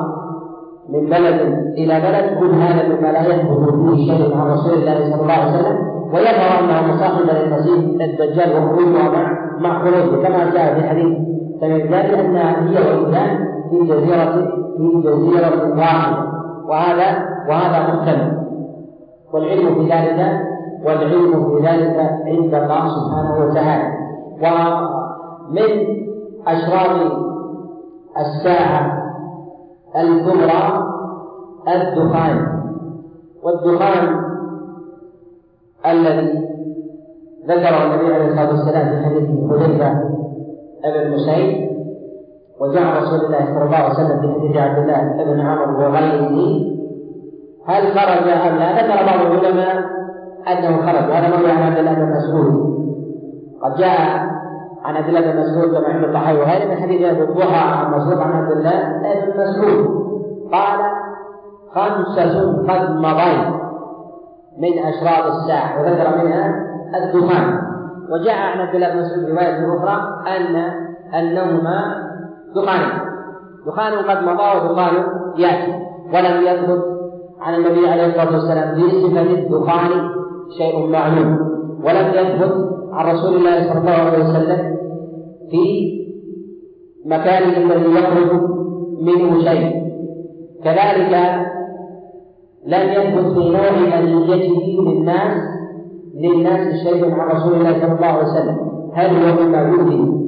[0.89, 1.41] من بلد
[1.77, 5.59] إلى بلد كل هذا مما لا يثبت فيه شيء عن رسول الله صلى الله عليه
[5.59, 5.91] وسلم.
[6.13, 10.23] ويظهر أنها مصاحبة للمسيح الدجال وخروجها مع مع خروجه.
[10.23, 11.17] كما جاء في حديث
[11.61, 14.31] تميم أنها هي وإنسان في جزيرة
[14.77, 16.31] في جزيرة واحدة.
[16.67, 18.41] وهذا وهذا محتمل
[19.33, 20.50] والعلم في ذلك
[20.85, 23.87] والعلم في ذلك عند الله سبحانه وتعالى.
[24.41, 25.71] ومن
[26.47, 27.11] أشراط
[28.17, 29.03] الساعة
[29.95, 30.83] الكبرى
[31.67, 32.61] الدخان.
[33.43, 34.21] والدخان
[35.85, 36.51] الذي
[37.47, 39.93] ذكره النبي عليه الصلاة والسلام في حديث حذيفة
[40.83, 41.71] بن مسعود
[42.59, 46.37] وجاء رسول الله صلى الله عليه وسلم في حديث عبد الله بن عمرو وغيره.
[47.65, 50.00] هل خرج أم لا؟ ذكر بعض العلماء
[50.47, 51.09] أنه خرج.
[51.09, 52.71] وهذا مروي عن عبد الله بن مسعود.
[53.63, 53.99] قد جاء
[54.83, 58.17] عن عبد الله بن مسعود كما عند الطحاوي وغيره من حديث ابي الضحى عن مسعود
[58.17, 60.01] عن عبد الله بن مسعود.
[60.51, 60.79] قال
[61.75, 63.53] خمسة قد مضين
[64.57, 66.53] من أشراط الساعة وذكر منها
[66.95, 67.61] الدخان.
[68.11, 69.97] وجاء عن عبد الله بن مسعود رواية أخرى
[70.37, 70.55] أن
[71.19, 71.95] أنهما
[72.55, 72.81] دخان
[73.67, 74.93] دخان قد مضى ودخان
[75.37, 75.73] يأتي.
[76.13, 76.83] ولم يثبت
[77.41, 80.09] عن النبي عليه الصلاة والسلام في صفة الدخان
[80.57, 81.37] شيء معلوم
[81.83, 82.53] ولم يثبت
[82.91, 84.77] عن رسول الله صلى الله عليه وسلم
[85.51, 85.91] في
[87.05, 88.41] مكانه الذي يخرج
[89.01, 89.81] منه شيء.
[90.63, 91.13] كذلك
[92.67, 95.41] لم يثبت في نوع أذيته للناس
[96.15, 98.57] للناس شيء عن رسول الله صلى الله عليه وسلم.
[98.93, 100.21] هل هو مما يؤذي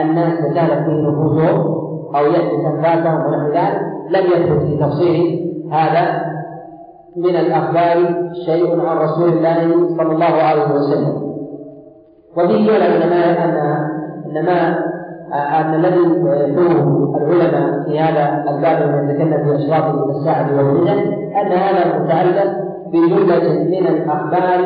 [0.00, 1.82] الناس وكانت فيه نفوسهم
[2.16, 6.31] أو يأتي أنفاسهم ونحو ذلك؟ لم يثبت في تفصيل هذا
[7.16, 7.96] من الأخبار
[8.46, 9.58] شيء عن رسول الله
[9.96, 11.32] صلى الله عليه وسلم.
[12.36, 13.56] وفيه العلماء أن
[14.36, 14.78] أن ما
[15.60, 20.98] أن الذي يذكره العلماء في هذا الباب الذي يتكلم في أشراط الساعة والفتن
[21.36, 22.52] أن هذا متعلق
[22.92, 24.60] بجملة من الأخبار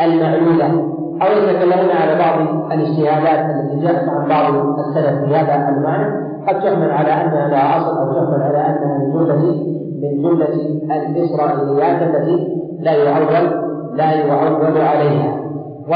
[0.00, 0.90] المعلولة.
[1.22, 2.40] أو يتكلمون على بعض
[2.72, 7.98] الاجتهادات التي جاءت عن بعض السلف في هذا المعنى قد تحمل على أنها لها أصل
[7.98, 9.70] أو تحمل على أنها من جملة
[10.02, 10.54] من جملة
[10.96, 15.40] الإسرائيليات التي لا يعول لا يعول عليها.
[15.88, 15.94] و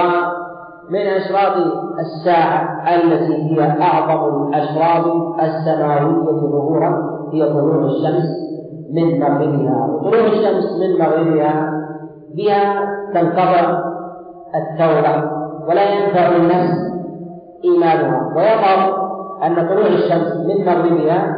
[0.90, 1.56] من أشراط
[1.98, 5.06] الساعة التي هي أعظم الأشراط
[5.42, 6.90] السماوية ظهورا
[7.32, 8.28] هي طلوع الشمس
[8.92, 9.86] من مغربها.
[9.86, 11.70] وطلوع الشمس من مغربها
[12.36, 13.80] بها تنقطع
[14.54, 15.30] التوبة
[15.68, 16.94] ولا ينفع النفس
[17.64, 18.32] إيمانها.
[18.36, 19.04] ويظهر
[19.46, 21.36] أن طلوع الشمس من مغربها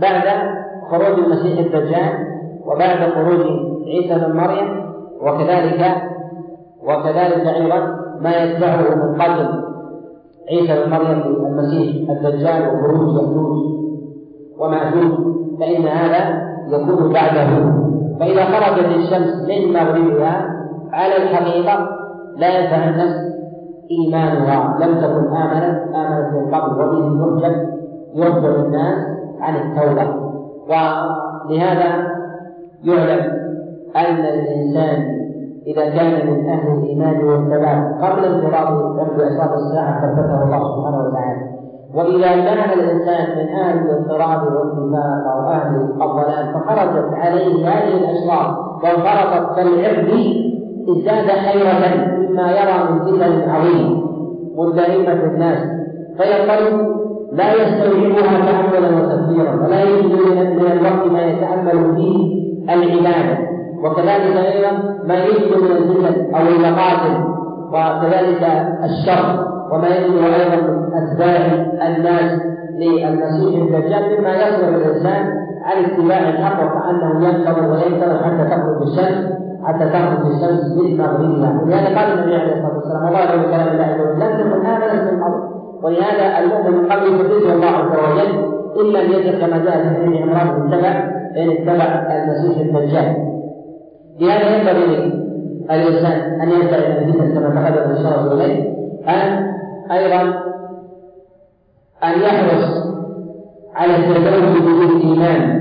[0.00, 0.22] بعد
[0.90, 2.12] خروج المسيح الدجال
[2.66, 3.46] وبعد خروج
[3.86, 4.90] عيسى بن مريم
[5.22, 6.10] وكذلك
[6.84, 9.64] وكذلك أيضا ما يتبعه من قتل
[10.50, 13.80] عيسى بن مريم المسيح الدجال وخروج يأجوج
[14.58, 15.12] ومأجوج
[15.60, 17.74] فإن هذا يكون بعده.
[18.20, 21.88] فإذا خرجت الشمس من مغربها على الحقيقة
[22.36, 23.30] لا النفس
[23.90, 24.78] إيمانها.
[24.80, 27.68] لم تكن آمنت آمنت من قبل وبه يحجب
[28.14, 29.06] يحجب الناس
[29.40, 30.29] عن التوبة.
[30.68, 32.08] ولهذا
[32.84, 33.40] يعلم
[33.96, 35.20] أن الإنسان
[35.66, 41.50] إذا كان من أهل الإيمان والثبات قبل انقراض قبل أشراط الساعة ثبته الله سبحانه وتعالى.
[41.94, 49.56] وإذا كان الإنسان من أهل الاضطراب والنفاق أو أهل الضلال فخرجت عليه هذه الأشراط وانفرطت
[49.56, 50.08] كالعرض
[50.88, 54.00] إزداد حيرة مما يرى من فتن عظيم.
[54.56, 55.68] ملتهمة الناس.
[56.16, 56.99] فيضطرب
[57.32, 60.12] لا يستوعبها تأملا وتفكيرا ولا يجد
[60.56, 62.40] من الوقت ما يتأمل فيه
[62.74, 63.50] العبادة.
[63.84, 64.72] وكذلك أيضا
[65.08, 67.14] ما يجد من الفتن أو المقاتل
[67.72, 68.42] وكذلك
[68.84, 71.36] الشر وما يجد أيضا من أتباع
[71.88, 72.40] الناس
[72.78, 75.32] للمسيح الدجال مما يصرف الإنسان
[75.64, 79.32] عن اتباع الحق وكأنه ينتظر وينتظر حتى تخرج الشمس
[79.64, 84.38] حتى تخرج الشمس من مغربها ولهذا قال النبي عليه الصلاة والسلام وظاهر كلام الله لم
[84.38, 85.49] تكن آمنت من قبل
[85.82, 88.50] ولهذا المؤمن من قبل يفرجه الله عز وجل
[88.80, 90.88] إن لم يجد كما جاء في حديث عمران بن تبع
[91.36, 91.84] ان اتبع
[92.16, 93.16] المسيح الدجال.
[94.20, 95.12] لهذا ينبغي
[95.70, 98.70] الانسان أن يرجع إلى كما تقدم الاشاره إليه
[99.08, 99.50] أن
[99.92, 100.22] أيضا
[102.04, 102.90] أن يحرص
[103.74, 105.60] على التزوج بالايمان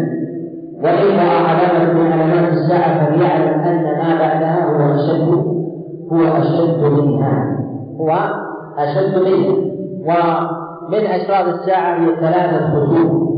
[0.84, 5.30] وإن رأى علامة من علامات الساعة فليعلم أن ما بعدها هو أشد
[6.12, 7.60] هو أشد منها
[8.00, 8.12] هو
[8.78, 9.69] أشد منها
[10.02, 13.30] ومن أشراط الساعة هي ثلاثة خطوط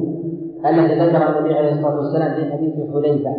[0.70, 3.32] التي ذكر النبي عليه الصلاة والسلام في حديث حذيفة.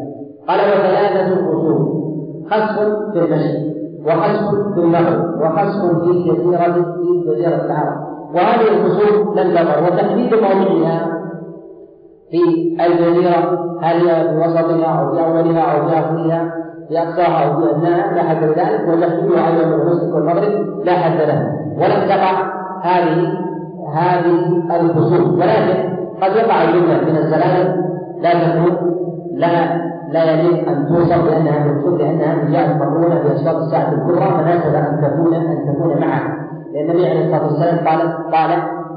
[0.49, 2.03] قال وثلاثة خطوط
[2.51, 2.79] خسف
[3.12, 3.73] في المشي
[4.07, 11.23] وخسف في المغرب وخسف في جزيرة في جزيرة العرب وهذه الخسوف لم تظهر وتحديد موضعها
[12.31, 16.55] في الجزيرة هل هي في وسطها أو في أولها أو في آخرها
[16.89, 21.20] في أقصاها أو في أدناها لا حد لذلك وتحديدها أيضا من المشرق والمغرب لا حد
[21.20, 21.53] له.
[21.77, 22.51] ولم تقع
[22.83, 23.33] هذه
[23.95, 27.83] هذه الخصوص ولكن قد يقع الجملة من الزلازل
[28.20, 28.93] لا تكون
[29.33, 34.74] لا لا يليق أن توصف بانها من الخصوص لانها جاءت مقرونه باشراط الساعة الكبرى فناسب
[34.74, 36.47] أن تكون أن تكون معها.
[36.74, 38.51] لأن النبي عليه الصلاة والسلام قال قال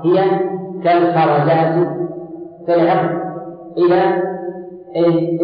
[0.04, 0.40] هي
[0.84, 1.88] كالخرزات
[2.66, 3.10] في العقد
[3.78, 4.02] إذا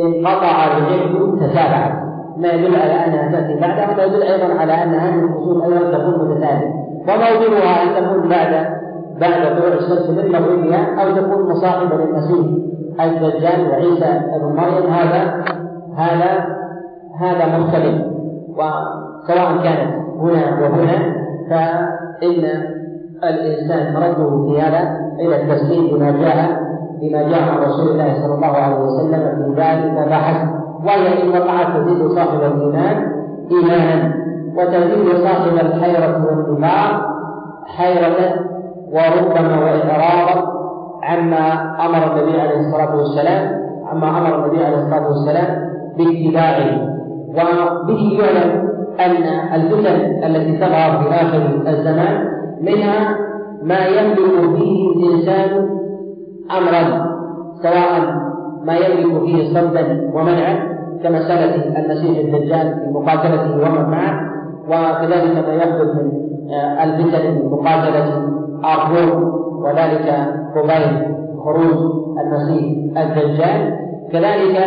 [0.06, 2.02] انقطع الجهد تتابعت.
[2.38, 6.30] ما يدل على أنها تأتي بعدها وما يدل أيضا على أن هذه الفصول أيضا تكون
[6.30, 8.82] متتالية وموضوعها أن تكون بعد
[9.22, 12.62] بعد طلوع الشمس من مغربها أو تكون مصاحبة للمسيح
[13.02, 15.43] الدجال وعيسى ابن مريم هذا
[15.97, 16.45] هذا
[17.20, 18.02] هذا مختلف.
[18.52, 21.16] وسواء كانت هنا وهنا
[21.49, 22.43] فإن
[23.24, 26.62] الإنسان رده في هذا إلى التسليم بما جاء
[27.02, 30.49] بما جاء عن رسول الله صلى الله عليه وسلم في ذلك فحسب
[30.86, 33.12] وهي إن وقعت تزيد صاحب الإيمان
[33.52, 34.20] إيمانا.
[34.58, 37.02] وتزيد صاحب الحيرة والنفاق
[37.66, 38.36] حيرة
[38.93, 40.52] وربما وإعراضا
[41.04, 46.91] عما أمر النبي عليه الصلاة والسلام عما أمر النبي عليه الصلاة والسلام باتباعه
[47.30, 49.24] وبه يعلم أن
[49.62, 52.28] الفتن التي تظهر في آخر الزمان
[52.62, 53.16] منها
[53.64, 55.70] ما يملك فيه الإنسان
[56.58, 57.06] أمرا
[57.64, 58.14] سواء
[58.66, 60.72] ما يملك فيه صدا ومنعا
[61.04, 64.31] كمسألة المسيح الدجال في مقاتلته ومن معه
[64.68, 66.12] وكذلك ما يحدث من
[66.53, 68.24] آه، الفتن في مقاتلة
[68.66, 69.24] أرجون
[69.64, 73.78] وذلك قبيل خروج المسيح الدجال.
[74.12, 74.57] كذلك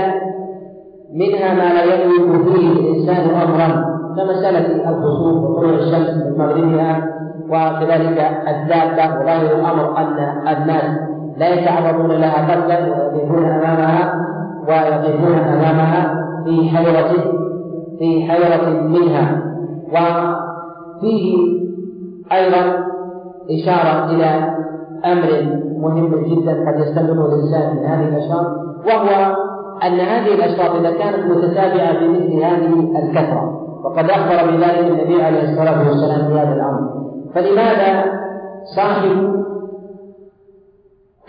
[1.15, 7.15] منها ما لا يملك فيه الإنسان أمرا كمسألة الخسوف وطلوع الشمس من مغربها
[7.49, 8.19] وكذلك
[8.49, 10.19] الدابة وظاهر الأمر أن
[10.49, 10.99] الناس
[11.37, 14.15] لا يتعرضون لها قتلا ويقفون أمامها
[14.69, 17.11] ويقفون أمامها في حيرة
[17.99, 19.44] في حيرة منها.
[19.95, 21.55] وفيه
[22.33, 22.85] أيضا
[23.51, 24.55] إشارة إلى
[25.05, 25.29] أمر
[25.79, 28.47] مهم جدا قد يستمر الإنسان من هذه الاشراط
[28.87, 29.37] وهو
[29.83, 35.89] أن هذه الاشراط إذا كانت متتابعة بمثل هذه الكثرة وقد أخبر بذلك النبي عليه الصلاة
[35.89, 36.81] والسلام في هذا الأمر.
[37.35, 38.05] فلماذا
[38.77, 39.35] صاحب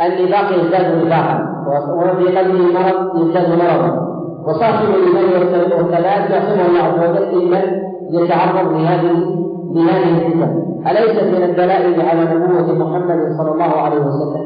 [0.01, 1.55] النفاق يزداد نفاقا؟
[1.95, 4.05] وفي قلبه مرض يزداد مرضا.
[4.47, 5.41] وصاحب الايمان
[5.77, 9.35] والثبات يعصمه الله عز وجل ايمان يتعرض لهذه
[9.71, 10.65] لهذه الفتن.
[10.87, 14.45] أليست من الدلائل على نبوة محمد صلى الله عليه وسلم؟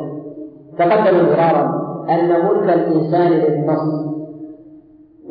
[0.78, 1.80] تقدم مرارا
[2.10, 4.06] أن ملك الإنسان للنص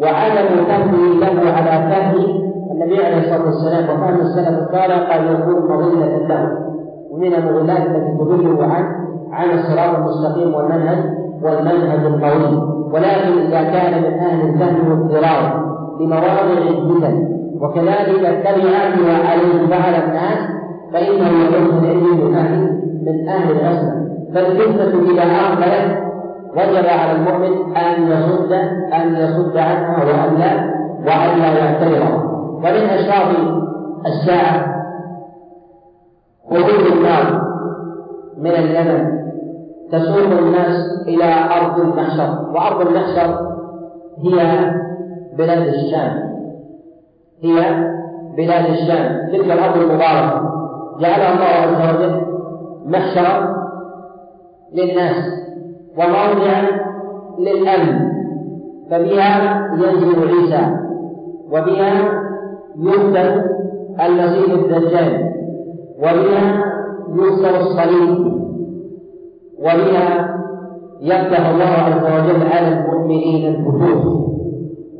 [0.01, 2.24] وعدم فهمه له على فهم
[2.70, 3.85] النبي عليه الصلاة والسلام.
[3.85, 6.68] وفهم السلف الصالح قد يكون مضلة له.
[7.11, 8.89] ومن المضلات التي تضله عنه
[9.33, 10.99] عن الصراط المستقيم والمنهج
[11.43, 15.64] والمنهج القوي ولكن إذا كان من أهل الفهم والدراية
[16.01, 20.39] لمواضع الفتن وكذلك تبعاتها عليه فعل الناس
[20.93, 26.09] فإنه يكون من أهل من أهل الأسمى فالفتنة إذا أقبلت
[26.53, 28.53] وجب على المؤمن أن يصد
[28.93, 32.25] أن يصد عنها وأن لا وأن لا يعترض.
[32.55, 33.37] ومن أشراط
[34.07, 34.85] الساعة
[36.51, 37.43] خروج النار
[38.39, 39.19] من اليمن.
[39.93, 42.51] تسوق الناس إلى أرض المحشر.
[42.55, 43.49] وأرض المحشر
[44.25, 44.71] هي
[45.39, 46.28] بلاد الشام.
[47.43, 47.57] هي
[48.36, 49.28] بلاد الشام.
[49.32, 50.53] تلك الأرض المباركة.
[51.01, 52.20] جعلها الله عز وجل
[52.86, 53.57] محشرا
[54.74, 55.24] للناس
[55.97, 56.62] وموضعا
[57.39, 58.09] للأمن.
[58.91, 60.76] فبها ينزل عيسى
[61.53, 62.22] وبها
[62.78, 63.45] يقتل
[64.01, 65.32] المسيح الدجال
[65.99, 66.64] وبها
[67.14, 68.32] يكسر الصليب
[69.59, 70.39] وبها
[71.01, 74.05] يفتح الله عز وجل على المؤمنين الفتوح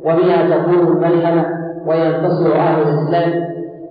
[0.05, 1.58] وبها تكون الملحمة.
[1.89, 3.43] وينتصر أهل الإسلام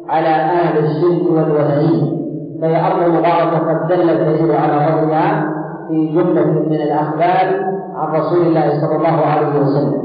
[0.08, 2.18] على أهل الشرك والوثنية
[2.62, 5.54] فهي أرض مباركة قد دل الكثير على فضلها
[5.88, 7.46] في جملة من الأخبار
[7.94, 10.02] عن رسول الله صلى الله عليه وسلم.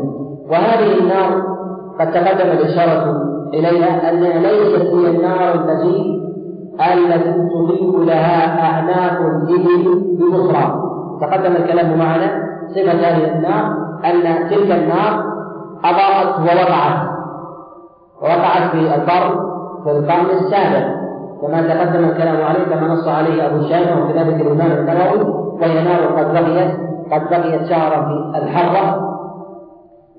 [0.52, 1.44] وهذه النار
[2.00, 3.22] قد تقدم الإشارة
[3.54, 6.24] إليها أنها ليست هي النار التي
[6.94, 10.84] التي تضيء لها أعناق الإبل بمصرى
[11.22, 12.44] تقدم الكلام معنا
[12.76, 13.66] صفة هذه النار
[14.06, 15.24] أن تلك النار
[15.84, 17.13] أضاءت ووقعت
[18.24, 19.54] ووقعت في البر
[19.84, 21.04] في القرن السابع.
[21.42, 26.34] كما تقدم الكلام عليه كما نص عليه أبو الشافعي وكذلك الإمام النووي وهي نار قد
[26.34, 26.72] بقيت
[27.12, 29.00] قد بقيت شهرا في الحرة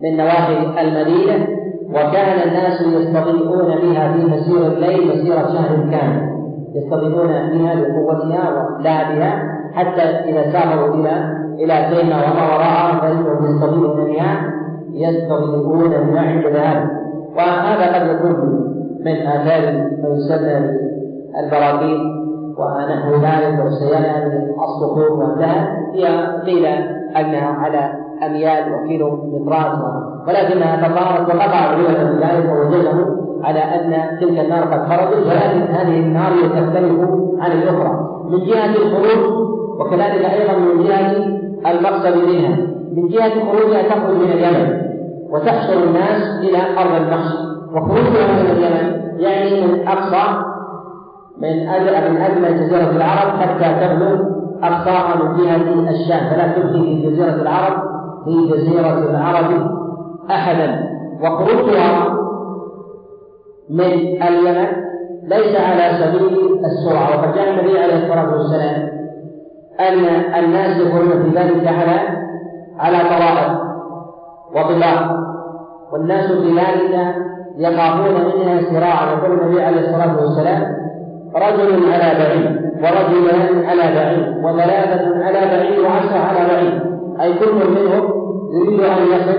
[0.02, 1.46] من نواحي المدينة
[1.90, 6.34] وكان الناس يستضيئون بها في مسير الليل مسيرة شهر كامل
[6.74, 9.42] يستضيئون بها لقوتها ولعبها
[9.74, 14.54] حتى إذا سافروا إلى إلى سينا وما وراءها فإنهم يستضيئون بها
[14.92, 17.03] يستضيئون بها عند ذلك.
[17.36, 18.64] وهذا قد يكون
[19.04, 19.72] من آثار
[20.02, 20.78] ما يسمى
[21.40, 22.24] البراكين
[22.58, 26.66] ونحو ذلك والسيالة من الصخور وانتهى هي قيل
[27.16, 27.92] أنها على
[28.26, 29.78] أميال وكيلو مترات.
[30.28, 36.00] ولكنها تظاهرت وقطع العلماء من ذلك ووجدوا على أن تلك النار قد خرجت ولكن هذه
[36.00, 37.00] النار تختلف
[37.40, 38.20] عن الأخرى.
[38.30, 39.32] من جهة الخروج
[39.80, 41.26] وكذلك أيضا من جهة
[41.70, 42.56] المقصد منها.
[42.96, 44.83] من جهة خروجها تخرج من اليمن.
[45.34, 47.38] وتحشر الناس إلى أرض المحشر
[47.72, 50.44] وخروجها من اليمن يعني من أقصى
[51.38, 54.20] من أجل من أجمل جزيرة العرب حتى تبلغ
[54.62, 56.30] أقصاها من جهة الشام.
[56.30, 57.82] فلا تبقي في جزيرة العرب
[58.24, 59.70] في جزيرة العرب
[60.30, 60.90] أحدا.
[61.22, 62.18] وخروجها
[63.70, 64.66] من اليمن
[65.22, 67.18] ليس على سبيل السرعة.
[67.18, 68.88] وقد جاء النبي عليه الصلاة والسلام
[69.80, 70.04] أن
[70.44, 72.00] الناس يكونون في ذلك على
[72.78, 73.58] على طوائف
[74.54, 75.23] وطلاق
[75.94, 77.14] والناس في ذلك
[77.58, 80.76] يخافون منها سراعا يقول النبي عليه الصلاة والسلام
[81.36, 86.80] رجل على بعيد ورجلان على بعيد وثلاثة على بعيد وعشرة على بعيد.
[87.20, 88.10] أي كل منهم
[88.52, 89.38] يريد أن يصل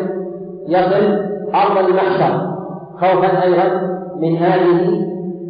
[0.68, 1.20] يصل
[1.56, 2.56] أرض المحشر.
[2.98, 5.02] خوفا أيضا من هذه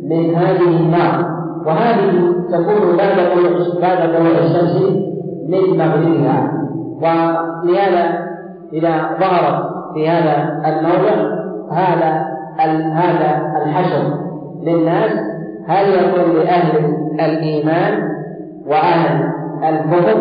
[0.10, 1.26] من هذه النار.
[1.66, 3.52] وهذه تكون بعد طلوع
[3.82, 4.82] بعد طلوع الشمس
[5.50, 6.52] من مغربها.
[7.02, 8.26] ولهذا
[8.74, 11.36] إذا ظهرت في هذا الموضع
[11.72, 12.36] هذا
[12.94, 14.04] هذا الحشر
[14.64, 15.12] للناس
[15.68, 18.04] هل يكون لأهل الإيمان
[18.68, 19.30] وأهل
[19.70, 20.20] الكفر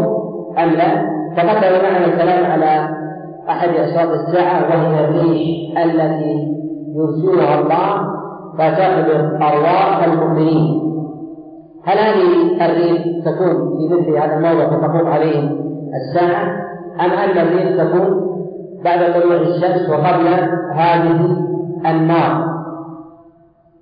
[0.58, 2.88] أم لا؟ تقدم معنا الكلام على
[3.48, 6.54] أحد أشراط الساعة وهي الريح التي
[6.94, 8.14] يرسلها الله
[8.58, 10.80] فتخبر أرواح المؤمنين
[11.84, 15.58] هل هذه الريح تكون في مثل هذا الموضع فتقوم عليهم
[15.94, 16.44] الساعة
[17.00, 18.33] أم أن الريح تكون
[18.84, 20.26] بعد طلوع الشمس وقبل
[20.74, 21.36] هذه
[21.86, 22.54] النار.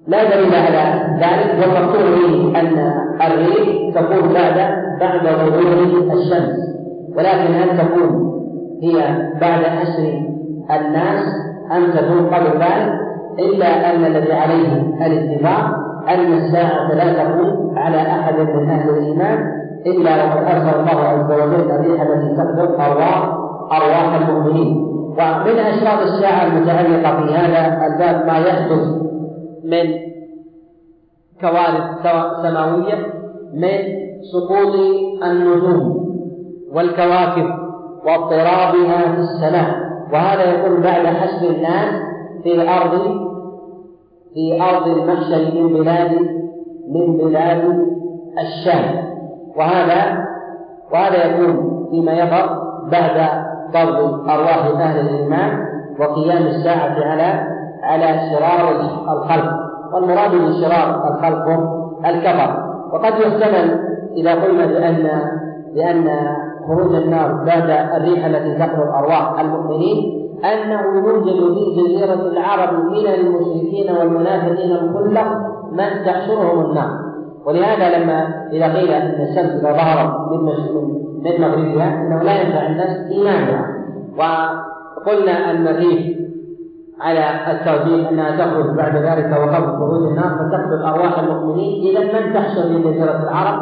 [0.06, 2.92] لا دليل على ذلك به أن
[3.26, 4.56] الريح تكون بعد
[5.00, 6.56] بعد ظهور الشمس
[7.16, 8.32] ولكن هل تكون
[8.82, 8.94] هي
[9.40, 10.22] بعد حشر
[10.70, 11.24] الناس
[11.76, 13.02] أم تكون قبل ذلك؟
[13.38, 15.64] إلا أن الذي عليه الاتفاق
[16.08, 19.38] أن الساعة لا تكون على أحد من أهل الإيمان
[19.86, 23.41] إلا وقد أرسل الله عز وجل الريح التي تخلق أرواح
[23.72, 24.76] أرواح المؤمنين.
[25.12, 28.88] ومن أشراط الساعة المتعلقة في هذا الباب ما يحدث
[29.64, 30.12] من
[31.40, 32.02] كوارث
[32.42, 32.98] سماوية
[33.54, 33.78] من
[34.32, 34.74] سقوط
[35.24, 36.02] النجوم
[36.72, 37.46] والكواكب
[38.06, 39.92] واضطرابها في السماء.
[40.12, 42.02] وهذا يكون بعد حشر الناس
[42.42, 43.00] في الأرض
[44.34, 46.12] في أرض المحشر من بلاد
[46.88, 47.86] من بلاد
[48.38, 49.04] الشام.
[49.56, 50.24] وهذا
[50.92, 53.41] وهذا يكون فيما يظهر بعد
[53.74, 55.64] طرد أرواح أهل الإيمان
[56.00, 57.52] وقيام الساعة على
[57.82, 58.70] على شرار
[59.12, 59.52] الخلق.
[59.92, 61.48] والمراد من شرار الخلق
[62.06, 62.72] الكفر.
[62.92, 63.80] وقد يحتمل
[64.16, 65.08] إذا قلنا بأن
[65.74, 66.10] بأن
[66.68, 73.96] خروج النار بعد الريح التي تخرج أرواح المؤمنين أنه يوجد في جزيرة العرب من المشركين
[73.96, 75.22] والمنافقين الخلة
[75.72, 77.02] من تحشرهم النار.
[77.46, 80.48] ولهذا لما إذا قيل أن الشمس إذا ظهرت من
[81.24, 83.66] من مغربها إنه لا ينفع الناس ايمانها
[84.18, 86.22] وقلنا الريح
[87.00, 91.96] على التوجيه أنها تخرج بعد ذلك وقبل خروج النار فتقتل أرواح المؤمنين.
[91.96, 93.60] إذا من تحشر في جزيرة العرب؟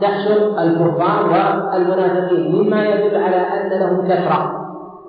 [0.00, 1.24] تحشر الكفار
[1.72, 2.52] والمنافقين.
[2.52, 4.52] مما يدل على أن لهم كثرة.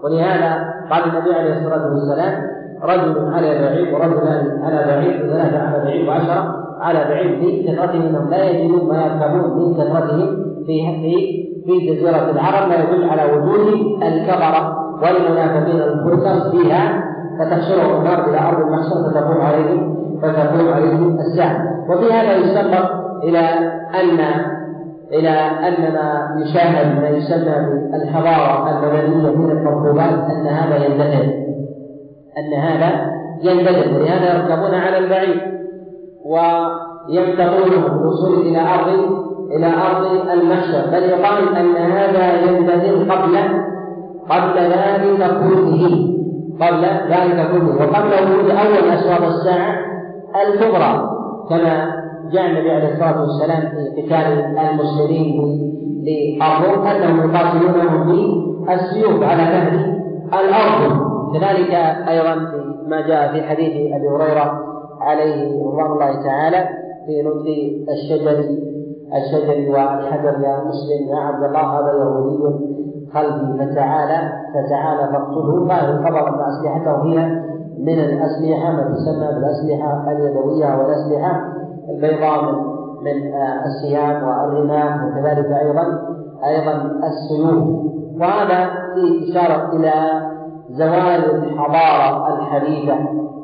[0.03, 2.41] ولهذا قال النبي عليه الصلاة والسلام
[2.83, 8.49] رجل على بعيد ورجلان على بعيد وثلاثه على بعيد وعشرة على بعيد لكثرتهم انهم لا
[8.49, 10.35] يجدون ما يركبون من كثرتهم
[10.65, 17.03] في في في جزيرة العرب ما يدل على وجود الكفرة والمنافقين الفرقة فيها
[17.39, 21.85] فتحشرهم النار إلى أرض المحشر فتقوم عليهم فتقوم عليهم الساعة.
[21.89, 22.89] وفي هذا يستنبط
[23.23, 23.39] إلى
[24.01, 24.19] ان
[25.11, 25.29] إلى
[25.67, 27.55] أن ما يشاهد ما يسمى
[27.91, 31.33] بالحضارة المدنيه من المركوبات أن هذا يندثر.
[32.37, 33.11] أن هذا
[33.41, 33.95] يندثر.
[33.95, 35.41] ولهذا يركبون على البعيد
[36.25, 39.23] وينتقلون بالوصول إلى أرض
[39.57, 43.37] إلى أرض المحشر بل يقال أن هذا يندثر قبل
[44.29, 46.13] قبل ذلك كله
[46.61, 49.75] قبل ذلك كله وقبل وجود أول أسباب الساعة
[50.47, 51.09] الكبرى
[51.49, 55.41] كما جاء النبي عليه الصلاة والسلام في قتال المسلمين
[56.03, 58.07] للروم أنهم يقاتلونهم
[58.67, 59.93] بالسيوف على نهر
[60.33, 61.13] الأرض.
[61.33, 61.73] كذلك
[62.09, 64.59] أيضا في ما جاء في حديث أبي هريرة
[65.01, 66.69] عليه رضوان الله تعالى
[67.05, 67.47] في نطق
[67.91, 68.43] الشجر
[69.15, 72.73] الشجر والحجر يا مسلم يا عبد الله هذا يهودي
[73.13, 75.67] خلفي فتعالى فتعالى فاقتله.
[75.67, 77.41] قال أن أسلحته هي
[77.79, 81.53] من الأسلحة ما تسمى بالأسلحة اليدوية والاسلحه
[81.89, 83.33] البيضاء من من
[83.65, 85.83] السهام والرماح وكذلك أيضا
[86.45, 87.63] أيضا السيوف.
[88.19, 89.93] وهذا فيه إشارة إلى
[90.69, 92.95] زوال الحضارة الحديثة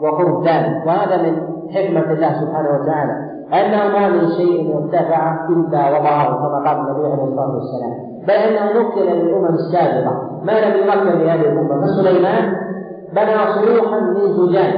[0.02, 1.42] وقرب ذلك وهذا من
[1.72, 3.29] حكمة الله سبحانه وتعالى.
[3.54, 7.94] انه ما من شيء ارتفع إلا وضعه كما قال النبي عليه الصلاة والسلام.
[8.28, 10.30] بل أنه نكل للأمم السابقة.
[10.44, 12.56] ما لم يمكن لهذه الأمة؟ فسليمان
[13.14, 14.74] بنى صروحا من زجاج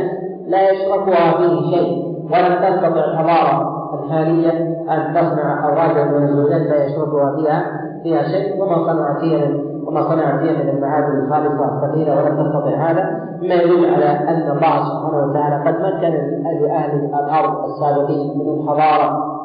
[0.47, 4.51] لا يشركها فيه شيء ولم تستطع الحضارة الحالية
[4.89, 9.47] أن تصنع اورادا من الزجاج لا يشركها فيها فيها شيء وما صنع فيها
[9.91, 14.83] وما صنع فيها من المعادن الخالصة الثقيلة ولم تستطع هذا مما يدل على أن الله
[14.83, 16.13] سبحانه وتعالى قد مكن
[16.61, 19.37] لأهل الأرض السابقين من الحضارة.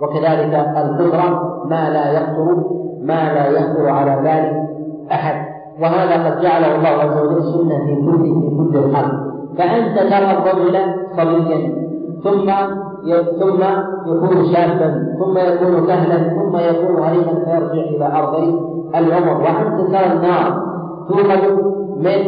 [0.00, 2.64] وكذلك القدرة ما لا يخطر
[3.00, 4.66] ما لا يخطر على بال
[5.12, 5.56] أحد.
[5.80, 9.14] وهذا قد جعله الله عز وجل سنة في كل في كل الخلق
[9.58, 10.76] فأنت ترى الرجل
[11.16, 11.86] صبيا
[12.24, 12.50] ثم
[13.40, 13.62] ثم
[14.06, 14.88] يكون شابا
[15.18, 18.34] ثم يكون كهلا ثم يكون هريما فيرجع إلى أرض
[18.94, 19.42] العمر.
[19.42, 20.62] وأنت ترى النار
[21.08, 21.42] توقد
[21.96, 22.20] من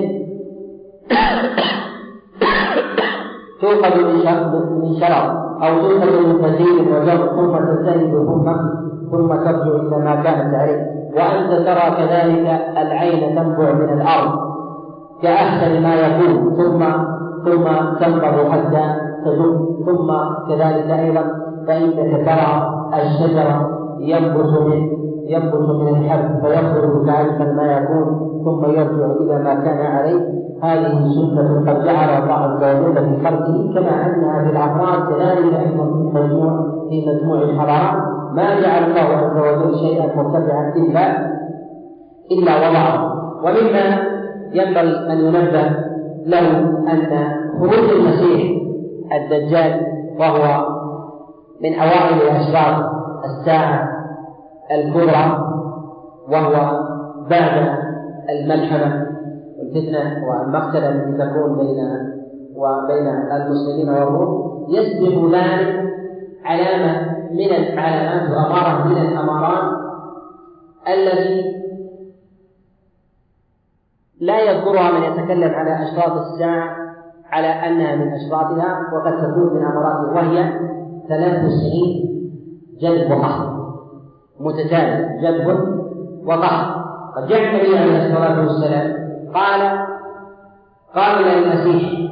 [3.61, 3.95] توقد
[4.83, 5.25] من شرر
[5.63, 8.47] أو توقد من تزيد وجر ثم تزدهد ثم
[9.11, 10.83] ثم ترجع إلى ما كانت عليه
[11.17, 14.33] وأنت ترى كذلك العين تنبع من الأرض
[15.23, 16.85] كأحسن ما يكون ثم
[17.45, 17.65] ثم
[18.01, 20.13] تنبض حتى تدب ثم
[20.49, 21.25] كذلك أيضا
[21.67, 22.53] فانك ترى
[22.95, 24.99] الشجره ينبت من
[25.29, 30.39] ينبت من الحب فيخرج كأجمل ما يكون ثم يرجع إلى ما كان عليه.
[30.63, 35.85] هذه سنة قد جعلها الله عز وجل في خلقه كما أنها في الأفراد كذلك أيضا
[35.85, 38.03] في مجموع في مجموع الحضارات.
[38.35, 41.11] ما جعل الله عز وجل شيئا مرتفعا إلا
[42.31, 43.13] إلا وضعه.
[43.45, 43.99] ومما
[44.53, 45.71] ينبغي أن ينبه
[46.27, 46.59] له
[46.93, 47.29] أن
[47.61, 48.68] خروج المسيح
[49.13, 49.87] الدجال
[50.19, 50.69] وهو
[51.61, 52.91] من أوائل أشراط
[53.25, 53.89] الساعة
[54.71, 55.49] الكبرى
[56.29, 56.81] وهو
[57.31, 57.79] بعد
[58.31, 59.07] الملحمة
[59.59, 62.09] والفتنة والمقتلة التي تكون بين
[62.57, 64.49] وبين المسلمين والروم.
[64.69, 65.85] يسبق ذلك
[66.45, 69.79] علامة من العلامات وأمارة من الأمارات
[70.89, 71.59] التي
[74.21, 76.77] لا يذكرها من يتكلم على أشراط الساعة
[77.33, 80.53] على أنها من أشراطها وقد تكون من أماراتها وهي
[81.09, 82.09] ثلاث سنين
[82.81, 83.59] جلب وقحط
[84.41, 85.79] متتالي جذب
[86.25, 86.79] وقهر.
[87.17, 88.95] قد جاء النبي عليه الصلاة والسلام
[89.35, 89.79] قال
[90.95, 92.11] قال للمسيح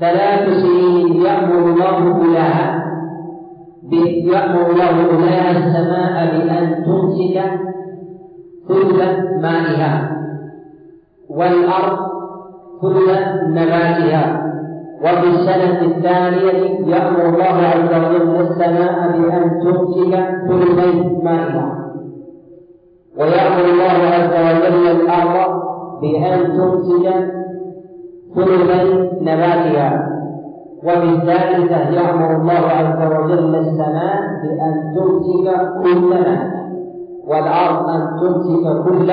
[0.00, 2.86] ثلاث سنين يأمر الله أولاها
[4.24, 7.42] يأمر الله أولاها السماء بأن تمسك
[8.68, 10.16] ثلث مائها
[11.28, 12.15] والأرض
[12.82, 14.46] ثلث نباتها
[15.04, 20.12] وفي السنة الثانية يأمر الله عز وجل السماء بأن تمسك
[20.48, 21.92] ثلثي مائها.
[23.18, 25.62] ويأمر الله عز وجل الأرض
[26.02, 27.06] بأن تمسك
[28.34, 30.08] ثلثي نباتها.
[30.84, 36.56] وفي الثالثة يأمر الله عز وجل السماء بأن تمسك كل ماء
[37.26, 39.12] والأرض أن تمسك كل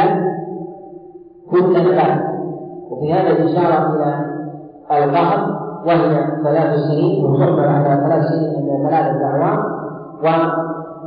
[1.52, 2.33] كل نبات
[2.94, 9.60] وفي هذا الإشارة إلى القهر وهي ثلاث سنين وتحمل على ثلاث سنين من ثلاثة أعوام.
[10.24, 10.28] و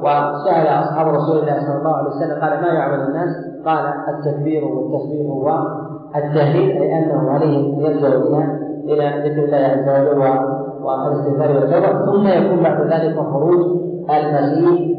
[0.02, 5.30] وسأل أصحاب رسول الله صلى الله عليه وسلم قال ما يعمل الناس؟ قال التكبير والتسبيح
[5.30, 8.44] والتهليل أي أنه عليهم يلجأ إلى
[8.84, 10.18] إلى ذكر الله عز وجل
[10.82, 12.12] والاستغفار والتوبة.
[12.12, 13.60] ثم يكون بعد ذلك خروج
[14.10, 14.96] المسيح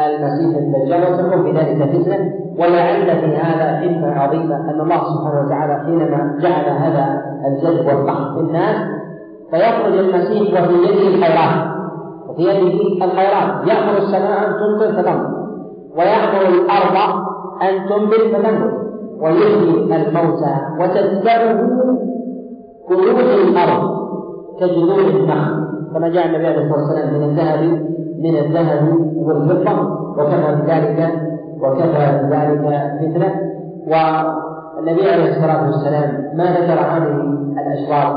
[0.00, 2.32] المسيح الدجال وتكون في ذلك فتنة.
[2.60, 8.40] ولعل في هذا حكمة عظيمة أن الله سبحانه وتعالى حينما جعل هذا الجذب والقحط في
[8.40, 8.76] الناس
[9.50, 11.66] فيخرج المسيح وفي يده الخيرات
[12.28, 15.40] وفي يده الخيرات يأمر السماء أن تمطر فتمطر
[15.96, 16.96] ويأمر الأرض
[17.62, 18.72] أن تنبت فتنبت
[19.20, 21.60] ويحيي الموتى وتتبعه
[22.88, 24.00] كنوز الأرض
[24.60, 25.70] كجذور النخل.
[25.94, 27.60] كما جاء النبي عليه الصلاة والسلام من الذهب
[28.18, 30.00] من الذهب والفضة.
[30.18, 31.29] وكفى بذلك
[31.62, 33.34] وكفى بذلك فتنة.
[33.86, 37.20] والنبي عليه الصلاة والسلام ما ذكر هذه
[37.60, 38.16] الأشراط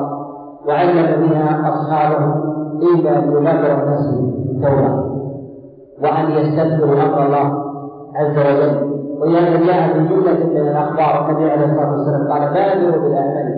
[0.67, 2.35] وعلم بها أصحابه
[2.81, 5.03] إلا ليبادر الناس بالتوبة
[6.03, 7.63] وأن يستغفروا أمر الله
[8.15, 8.93] عز وجل.
[9.19, 13.53] ولهذا جاء في جملة من الأخبار النبي عليه الصلاة والسلام قال بادروا بالأعمال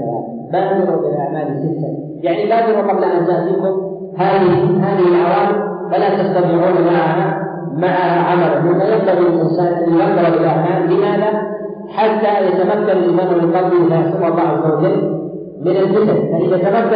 [0.51, 1.87] بادروا بالأعمال ستة.
[2.21, 3.81] يعني بادروا قبل أن تأتيكم
[4.17, 7.44] هذه هذه العوامل فلا تستطيعون معها
[7.75, 11.41] معها عملا مما ينبغي للإنسان أن يبادر بالأعمال لماذا؟
[11.89, 15.15] حتى يتمكن الإيمان من قلبه فيحسب الله عز وجل
[15.61, 16.15] من الفتن.
[16.31, 16.95] فإذا تمكن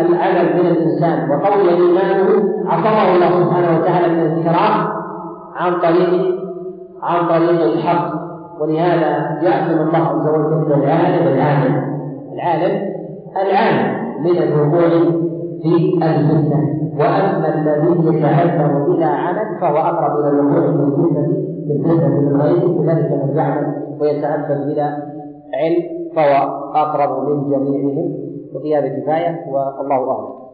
[0.00, 1.30] العمل من الإنسان.
[1.30, 2.28] وقوي إيمانه
[2.66, 4.88] عصمه الله سبحانه وتعالى من الانحراف
[5.56, 6.40] عن طريق
[7.02, 8.12] عن طريق الحق.
[8.60, 11.82] ولهذا يعصم الله عز وجل العالم العالم.
[12.34, 12.82] العالم
[13.36, 15.29] العالم من الوقوع.
[15.62, 21.30] في الفتنة وأما الذي يتعذر بلا عمل فهو أقرب إلى الوقوع في
[21.66, 24.84] في الفتنة بالغيب كذلك من يعمل ويتعبد بلا
[25.54, 25.82] علم
[26.16, 26.34] فهو
[26.74, 28.14] أقرب من جميعهم.
[28.54, 30.49] وفي هذا كفاية والله أعلم.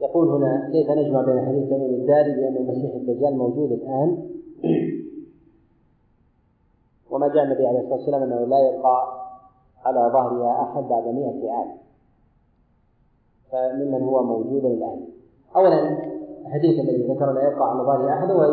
[0.00, 4.28] يقول هنا كيف نجمع بين حديث تميم الداري بأن المسيح الدجال موجود الآن؟
[7.10, 9.18] وما جاء النبي عليه الصلاة والسلام أنه لا يبقى
[9.84, 11.78] على ظهرها أحد بعد مئة عام.
[13.52, 15.06] فممن هو موجود الآن؟
[15.56, 15.98] أولا
[16.46, 18.44] الحديث الذي ذكر لا يبقى على ظهرها أحد هو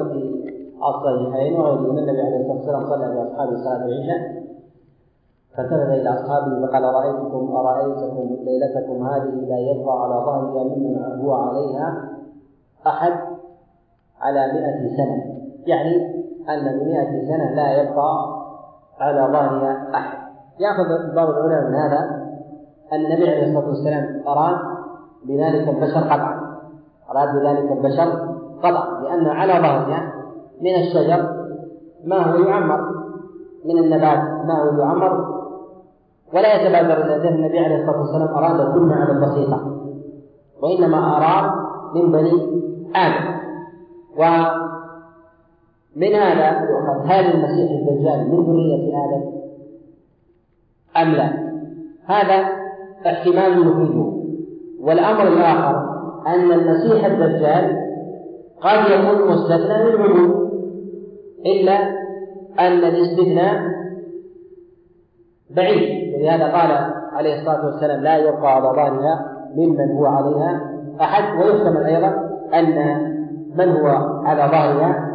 [0.83, 4.45] الصحيحين وغيرهما النبي عليه الصلاة والسلام صلى بأصحابه صلاة العشاء
[5.57, 12.09] فالتفت إلى أصحابه فقال أرأيتكم أرأيتكم ليلتكم هذه لا يبقى على ظهرها ممن هو عليها
[12.87, 13.13] أحد
[14.21, 15.35] على مئة سنة.
[15.65, 15.95] يعني
[16.49, 18.41] أن بمئة سنة لا يبقى
[18.99, 20.17] على ظهرها أحد.
[20.59, 22.25] يأخذ بعض العلماء من هذا
[22.93, 24.57] أن النبي عليه الصلاة والسلام أراد
[25.25, 26.57] بذلك البشر قطعا.
[27.11, 30.14] أراد بذلك البشر قطعا لأن على ظهرها
[30.61, 31.45] من الشجر
[32.05, 32.81] ما هو يعمر
[33.65, 35.35] من النبات ما هو يعمر.
[36.33, 39.59] ولا يتبادر إلى ذهن النبي عليه الصلاة والسلام اراد كل على البسيطه
[40.61, 41.51] وإنما اراد
[41.95, 42.61] من بني
[42.95, 43.35] آدم.
[44.17, 49.23] ومن هذا يؤخذ هل المسيح الدجال من ذرية آدم
[50.97, 51.29] أم لا؟
[52.05, 52.37] هذا
[53.07, 54.11] احتمال يفيده.
[54.81, 55.75] والأمر الآخر
[56.27, 57.77] أن المسيح الدجال
[58.61, 60.44] قد يكون مستثنى للعموم.
[61.45, 61.73] إلا
[62.59, 63.61] أن الاستثناء
[65.55, 66.13] بعيد.
[66.13, 70.71] ولهذا قال عليه الصلاة والسلام لا يبقى على ظهرها ممن هو عليها
[71.01, 71.39] أحد.
[71.39, 72.07] ويحتمل أيضا
[72.53, 72.75] أن
[73.57, 73.87] من هو
[74.25, 75.11] على ظهرها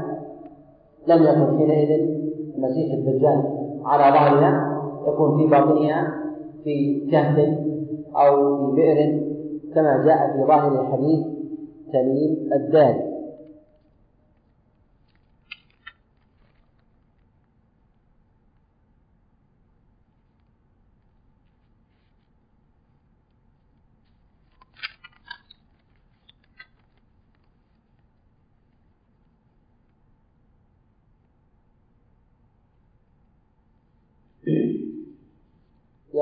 [1.07, 2.09] لم يكن حينئذ
[2.57, 3.43] المسيح الدجال
[3.85, 6.15] على ظهرها يكون في باطنها
[6.65, 7.39] في كهف
[8.17, 9.21] أو في بئر
[9.75, 11.27] كما جاء في ظاهر حديث
[11.93, 13.10] تميم الداري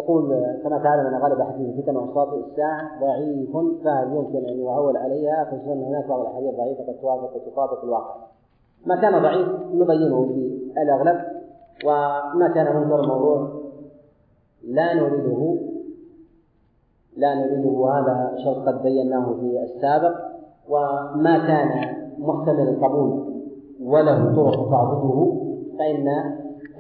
[0.09, 5.44] يقول كما تعلم أن غالب احاديث الفتن واشراط الساعة ضعيف فهل يمكن أن يعول عليها؟
[5.44, 8.14] خصوصا ان هناك بعض الأحاديث ضعيفة قد توافق وتطابق الواقع.
[8.86, 11.20] ما كان ضعيف نبينه في الأغلب
[11.84, 13.48] وما كان منكر الموضوع
[14.64, 15.59] لا نريده
[17.16, 17.88] لا نريده.
[17.88, 20.14] هذا شرط قد بيناه في السابق
[20.68, 23.42] وما كان محتمل القبول
[23.82, 25.32] وله طرق تعبده
[25.78, 26.06] فإن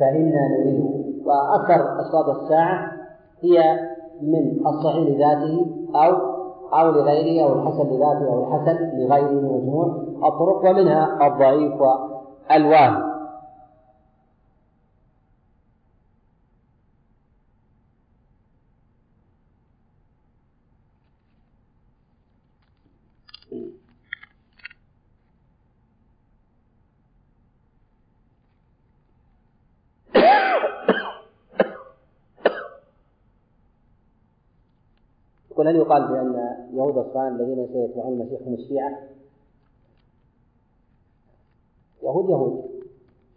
[0.00, 0.88] فإنا نريده.
[1.24, 2.97] وأكثر أصوات الساعة
[3.42, 3.78] هي
[4.22, 6.38] من الصحيح لذاته أو
[6.72, 9.86] أو لغيره أو الحسن لذاته أو الحسن لغيره مجموع
[10.24, 13.07] الطرق ومنها الضعيف والواهي
[35.58, 38.98] يقول هل يقال بأن يهود الصان الذين سيتبعون المسيح هم الشيعة؟
[42.02, 42.64] يهود يهود.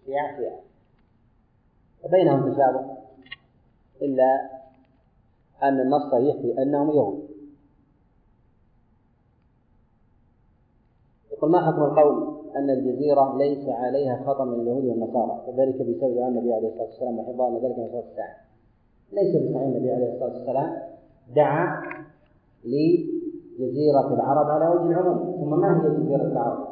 [0.06, 0.60] شيعة شيعة.
[2.04, 2.98] وبينهم تشابه.
[4.02, 4.50] إلا
[5.64, 7.28] أن النص صريح في أنهم يهود.
[11.32, 16.28] يقول ما حكم القول أن الجزيرة ليس عليها خطر من اليهود والنصارى؟ وذلك بسبب أن
[16.28, 18.36] النبي عليه الصلاة والسلام وحفظ أن ذلك من الساعة.
[19.12, 20.82] ليس بصحيح النبي عليه الصلاة والسلام
[21.36, 21.91] دعا
[22.66, 26.68] لجزيرة العرب على وجه العموم ثم ما هي جزيرة العرب؟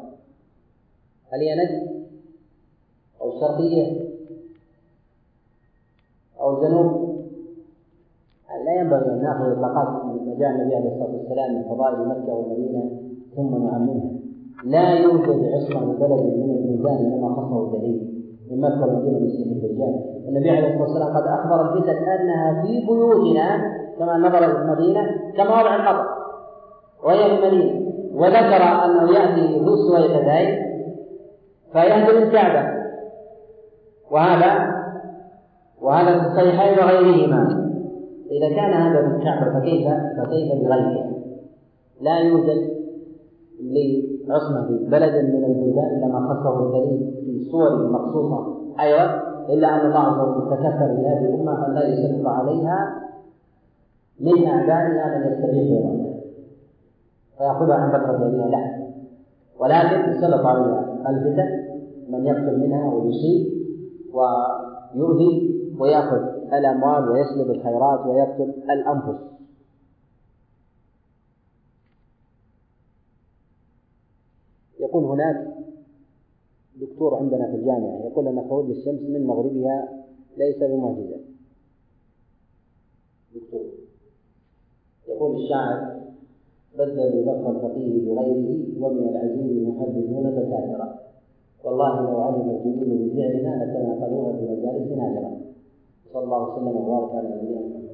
[1.32, 2.06] هل هي نجد
[3.22, 4.10] أو الشرقية
[6.42, 7.10] أو الجنوب؟
[8.66, 12.92] لا ينبغي أن نأخذ إطلاقات ما جاء النبي عليه الصلاة والسلام من فضائل مكة والمدينة
[13.36, 14.12] ثم نعممها
[14.66, 20.50] لا يوجد عصمة لبلد من البلدان كما خصه الدليل من مكة والمدينة سيف الدجال النبي
[20.50, 25.02] عليه الصلاة والسلام قد أخبر الفتن أنها في بيوتنا كما نظر إلى المدينة
[25.38, 26.06] كما وضع القبر.
[27.04, 27.90] وهي في المدينة.
[28.14, 30.60] وذكر أنه يأتي ذو السويقتين
[31.74, 32.80] فيهدم الكعبة.
[34.12, 34.80] وهذا
[35.82, 37.70] وهذا في الصحيحين وغيرهما.
[38.32, 39.88] إذا كان هذا في الكعبة فكيف
[40.18, 41.10] فكيف بغيرها؟
[42.02, 42.80] لا يوجد
[43.60, 50.00] لعصمة بلد من البلدان إلا ما خصه الدليل في صور مخصوصة أيضا إلا أن الله
[50.00, 53.09] عز وجل تكفل بهذه الأمة أن لا يسلط عليها
[54.20, 56.20] من أعدائها من يستبيح غيرها
[57.38, 58.90] فيأخذها عن بكرة يديها لا
[59.60, 61.70] ولكن يسلط عليها الفتن
[62.10, 63.60] من يقتل منها ويصيب
[64.14, 69.20] ويؤذي ويأخذ الأموال ويسلب الخيرات ويقتل الأنفس.
[74.80, 75.48] يقول هناك
[76.76, 80.06] دكتور عندنا في الجامعة يقول أن خروج الشمس من مغربها
[80.38, 81.20] ليس بمعجزة.
[83.36, 83.89] دكتور.
[85.10, 86.00] يقول الشاعر
[86.78, 91.00] بدلوا لفظ الفقيه بغيره ومن العجيب المحدثون دكاترة
[91.64, 95.32] والله لو علم الجنود بفعلنا لتناقلوها في مجالس نادرة
[96.14, 97.89] صلى الله وسلم وبارك على نبينا محمد.